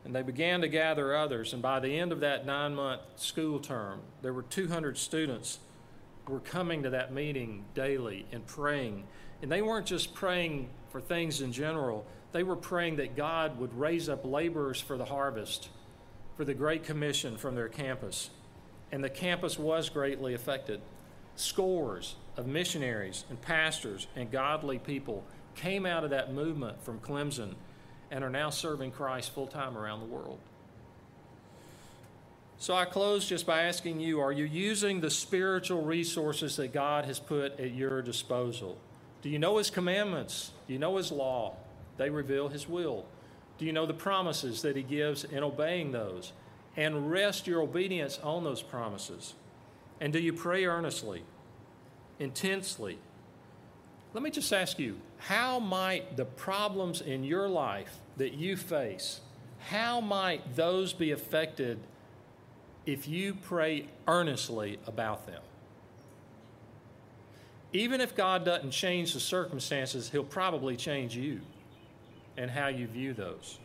And 0.03 0.15
they 0.15 0.23
began 0.23 0.61
to 0.61 0.67
gather 0.67 1.15
others, 1.15 1.53
and 1.53 1.61
by 1.61 1.79
the 1.79 1.99
end 1.99 2.11
of 2.11 2.21
that 2.21 2.45
nine 2.45 2.73
month 2.73 3.01
school 3.15 3.59
term, 3.59 4.01
there 4.21 4.33
were 4.33 4.41
200 4.43 4.97
students 4.97 5.59
were 6.27 6.39
coming 6.39 6.83
to 6.83 6.89
that 6.91 7.13
meeting 7.13 7.65
daily 7.73 8.25
and 8.31 8.45
praying. 8.47 9.03
And 9.41 9.51
they 9.51 9.61
weren't 9.61 9.85
just 9.85 10.13
praying 10.13 10.69
for 10.89 11.01
things 11.01 11.41
in 11.41 11.51
general, 11.51 12.05
they 12.31 12.43
were 12.43 12.55
praying 12.55 12.97
that 12.97 13.15
God 13.15 13.59
would 13.59 13.77
raise 13.77 14.07
up 14.07 14.25
laborers 14.25 14.79
for 14.79 14.97
the 14.97 15.05
harvest, 15.05 15.69
for 16.37 16.45
the 16.45 16.53
Great 16.53 16.83
Commission 16.83 17.37
from 17.37 17.55
their 17.55 17.67
campus. 17.67 18.29
And 18.91 19.03
the 19.03 19.09
campus 19.09 19.59
was 19.59 19.89
greatly 19.89 20.33
affected. 20.33 20.81
Scores 21.35 22.15
of 22.37 22.45
missionaries 22.47 23.25
and 23.29 23.41
pastors 23.41 24.07
and 24.15 24.31
godly 24.31 24.79
people 24.79 25.23
came 25.55 25.85
out 25.85 26.03
of 26.03 26.09
that 26.09 26.33
movement 26.33 26.81
from 26.83 26.99
Clemson 26.99 27.55
and 28.11 28.23
are 28.23 28.29
now 28.29 28.49
serving 28.49 28.91
Christ 28.91 29.31
full 29.31 29.47
time 29.47 29.77
around 29.77 30.01
the 30.01 30.05
world. 30.05 30.37
So 32.59 32.75
I 32.75 32.85
close 32.85 33.27
just 33.27 33.47
by 33.47 33.63
asking 33.63 34.01
you 34.01 34.19
are 34.19 34.31
you 34.31 34.45
using 34.45 35.01
the 35.01 35.09
spiritual 35.09 35.81
resources 35.81 36.57
that 36.57 36.73
God 36.73 37.05
has 37.05 37.17
put 37.17 37.59
at 37.59 37.73
your 37.73 38.03
disposal? 38.03 38.77
Do 39.23 39.29
you 39.29 39.39
know 39.39 39.57
His 39.57 39.71
commandments? 39.71 40.51
Do 40.67 40.73
you 40.73 40.79
know 40.79 40.97
His 40.97 41.11
law? 41.11 41.55
They 41.97 42.11
reveal 42.11 42.49
His 42.49 42.69
will. 42.69 43.05
Do 43.57 43.65
you 43.65 43.73
know 43.73 43.85
the 43.85 43.93
promises 43.93 44.61
that 44.61 44.75
He 44.75 44.83
gives 44.83 45.23
in 45.23 45.43
obeying 45.43 45.91
those? 45.91 46.33
And 46.77 47.09
rest 47.09 47.47
your 47.47 47.61
obedience 47.61 48.19
on 48.19 48.43
those 48.43 48.61
promises. 48.61 49.33
And 49.99 50.13
do 50.13 50.19
you 50.19 50.33
pray 50.33 50.65
earnestly, 50.65 51.23
intensely? 52.19 52.99
Let 54.13 54.23
me 54.23 54.29
just 54.29 54.51
ask 54.51 54.77
you 54.77 54.97
how 55.17 55.59
might 55.59 56.17
the 56.17 56.25
problems 56.25 57.01
in 57.01 57.23
your 57.23 57.47
life 57.47 58.00
that 58.21 58.33
you 58.33 58.55
face, 58.55 59.19
how 59.59 59.99
might 59.99 60.55
those 60.55 60.93
be 60.93 61.11
affected 61.11 61.79
if 62.85 63.07
you 63.07 63.33
pray 63.33 63.87
earnestly 64.07 64.79
about 64.87 65.27
them? 65.27 65.41
even 67.73 68.01
if 68.01 68.15
God 68.15 68.43
doesn't 68.43 68.71
change 68.71 69.13
the 69.13 69.19
circumstances, 69.19 70.09
He'll 70.09 70.23
probably 70.23 70.75
change 70.75 71.15
you 71.15 71.41
and 72.37 72.51
how 72.51 72.67
you 72.67 72.87
view 72.87 73.13
those. 73.13 73.59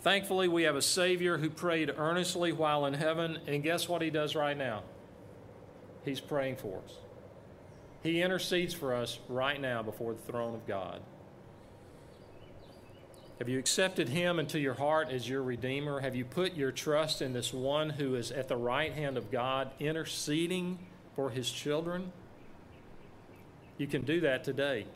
Thankfully, 0.00 0.48
we 0.48 0.64
have 0.64 0.76
a 0.76 0.82
Savior 0.82 1.38
who 1.38 1.48
prayed 1.48 1.92
earnestly 1.96 2.52
while 2.52 2.86
in 2.86 2.94
heaven, 2.94 3.38
and 3.46 3.62
guess 3.62 3.88
what 3.88 4.02
He 4.02 4.10
does 4.10 4.34
right 4.34 4.56
now? 4.56 4.82
He's 6.04 6.20
praying 6.20 6.56
for 6.56 6.80
us. 6.84 6.94
He 8.02 8.20
intercedes 8.20 8.74
for 8.74 8.94
us 8.94 9.18
right 9.28 9.58
now 9.58 9.82
before 9.82 10.12
the 10.12 10.20
throne 10.20 10.54
of 10.54 10.66
God. 10.66 11.00
Have 13.38 13.48
you 13.48 13.58
accepted 13.58 14.08
Him 14.08 14.38
into 14.38 14.60
your 14.60 14.74
heart 14.74 15.10
as 15.10 15.28
your 15.28 15.42
Redeemer? 15.42 16.00
Have 16.00 16.14
you 16.14 16.24
put 16.24 16.54
your 16.54 16.70
trust 16.70 17.20
in 17.20 17.32
this 17.32 17.52
one 17.52 17.90
who 17.90 18.14
is 18.14 18.30
at 18.30 18.48
the 18.48 18.56
right 18.56 18.92
hand 18.92 19.16
of 19.16 19.30
God, 19.32 19.72
interceding 19.80 20.78
for 21.16 21.30
His 21.30 21.50
children? 21.50 22.12
You 23.76 23.88
can 23.88 24.02
do 24.02 24.20
that 24.20 24.44
today. 24.44 24.86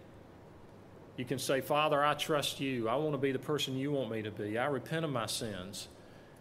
You 1.16 1.24
can 1.24 1.40
say, 1.40 1.60
Father, 1.60 2.04
I 2.04 2.14
trust 2.14 2.60
you. 2.60 2.88
I 2.88 2.94
want 2.94 3.12
to 3.14 3.18
be 3.18 3.32
the 3.32 3.40
person 3.40 3.76
you 3.76 3.90
want 3.90 4.10
me 4.10 4.22
to 4.22 4.30
be. 4.30 4.56
I 4.56 4.66
repent 4.66 5.04
of 5.04 5.10
my 5.10 5.26
sins. 5.26 5.88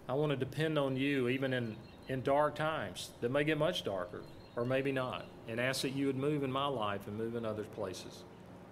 I 0.07 0.13
want 0.13 0.29
to 0.29 0.35
depend 0.35 0.77
on 0.77 0.95
you 0.95 1.29
even 1.29 1.51
in, 1.51 1.75
in 2.07 2.21
dark 2.21 2.55
times 2.55 3.09
that 3.21 3.31
may 3.31 3.43
get 3.43 3.57
much 3.57 3.83
darker 3.83 4.21
or 4.55 4.65
maybe 4.65 4.91
not, 4.91 5.25
and 5.47 5.59
ask 5.59 5.81
that 5.81 5.93
you 5.93 6.07
would 6.07 6.15
move 6.15 6.43
in 6.43 6.51
my 6.51 6.65
life 6.65 7.01
and 7.07 7.15
move 7.15 7.35
in 7.35 7.45
other 7.45 7.63
places. 7.63 8.23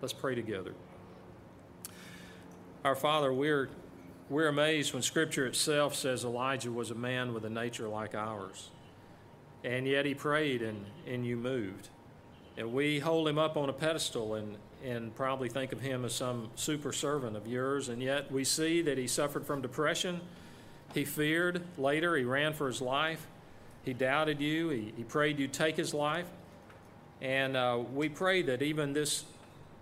Let's 0.01 0.13
pray 0.13 0.33
together. 0.33 0.73
Our 2.85 2.93
Father, 2.93 3.33
we're, 3.33 3.69
we're 4.29 4.47
amazed 4.47 4.93
when 4.93 5.01
Scripture 5.01 5.47
itself 5.47 5.95
says 5.95 6.23
Elijah 6.23 6.71
was 6.71 6.91
a 6.91 6.95
man 6.95 7.33
with 7.33 7.43
a 7.43 7.49
nature 7.49 7.87
like 7.87 8.13
ours. 8.13 8.69
And 9.63 9.87
yet 9.87 10.05
he 10.05 10.13
prayed 10.13 10.61
and, 10.61 10.85
and 11.07 11.25
you 11.25 11.35
moved. 11.35 11.89
And 12.57 12.73
we 12.73 12.99
hold 12.99 13.27
him 13.27 13.39
up 13.39 13.57
on 13.57 13.69
a 13.69 13.73
pedestal 13.73 14.35
and, 14.35 14.57
and 14.83 15.15
probably 15.15 15.49
think 15.49 15.73
of 15.73 15.81
him 15.81 16.05
as 16.05 16.13
some 16.13 16.51
super 16.53 16.93
servant 16.93 17.35
of 17.35 17.47
yours. 17.47 17.89
And 17.89 18.03
yet 18.03 18.31
we 18.31 18.43
see 18.43 18.83
that 18.83 18.99
he 18.99 19.07
suffered 19.07 19.47
from 19.47 19.63
depression. 19.63 20.21
He 20.93 21.05
feared. 21.05 21.63
Later, 21.79 22.15
he 22.15 22.23
ran 22.23 22.53
for 22.53 22.67
his 22.67 22.81
life. 22.83 23.25
He 23.83 23.93
doubted 23.93 24.39
you. 24.39 24.69
He, 24.69 24.93
he 24.95 25.03
prayed 25.03 25.39
you 25.39 25.47
take 25.47 25.75
his 25.75 25.95
life. 25.95 26.27
And 27.19 27.57
uh, 27.57 27.79
we 27.95 28.09
pray 28.09 28.43
that 28.43 28.61
even 28.61 28.93
this 28.93 29.23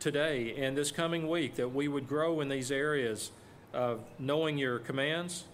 today 0.03 0.53
and 0.57 0.77
this 0.77 0.91
coming 0.91 1.29
week 1.29 1.55
that 1.55 1.73
we 1.73 1.87
would 1.87 2.07
grow 2.07 2.41
in 2.41 2.49
these 2.49 2.71
areas 2.71 3.31
of 3.73 4.01
knowing 4.19 4.57
your 4.57 4.77
commands, 4.77 5.45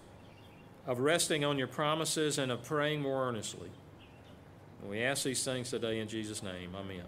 of 0.86 0.98
resting 0.98 1.44
on 1.44 1.56
your 1.56 1.68
promises, 1.68 2.36
and 2.36 2.50
of 2.50 2.64
praying 2.64 3.00
more 3.00 3.28
earnestly. 3.28 3.70
And 4.80 4.90
we 4.90 5.02
ask 5.02 5.22
these 5.22 5.44
things 5.44 5.70
today 5.70 6.00
in 6.00 6.08
Jesus' 6.08 6.42
name. 6.42 6.74
Amen. 6.74 7.04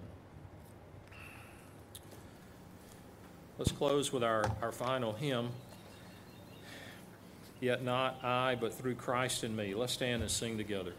Let's 3.59 3.73
close 3.73 4.13
with 4.13 4.23
our, 4.23 4.45
our 4.63 4.73
final 4.73 5.13
hymn. 5.13 5.49
Yet 7.61 7.83
not 7.83 8.25
I, 8.25 8.57
but 8.61 8.73
through 8.73 8.95
Christ 8.95 9.43
in 9.43 9.55
me. 9.55 9.75
Let's 9.75 9.93
stand 9.93 10.23
and 10.23 10.31
sing 10.31 10.57
together. 10.57 10.93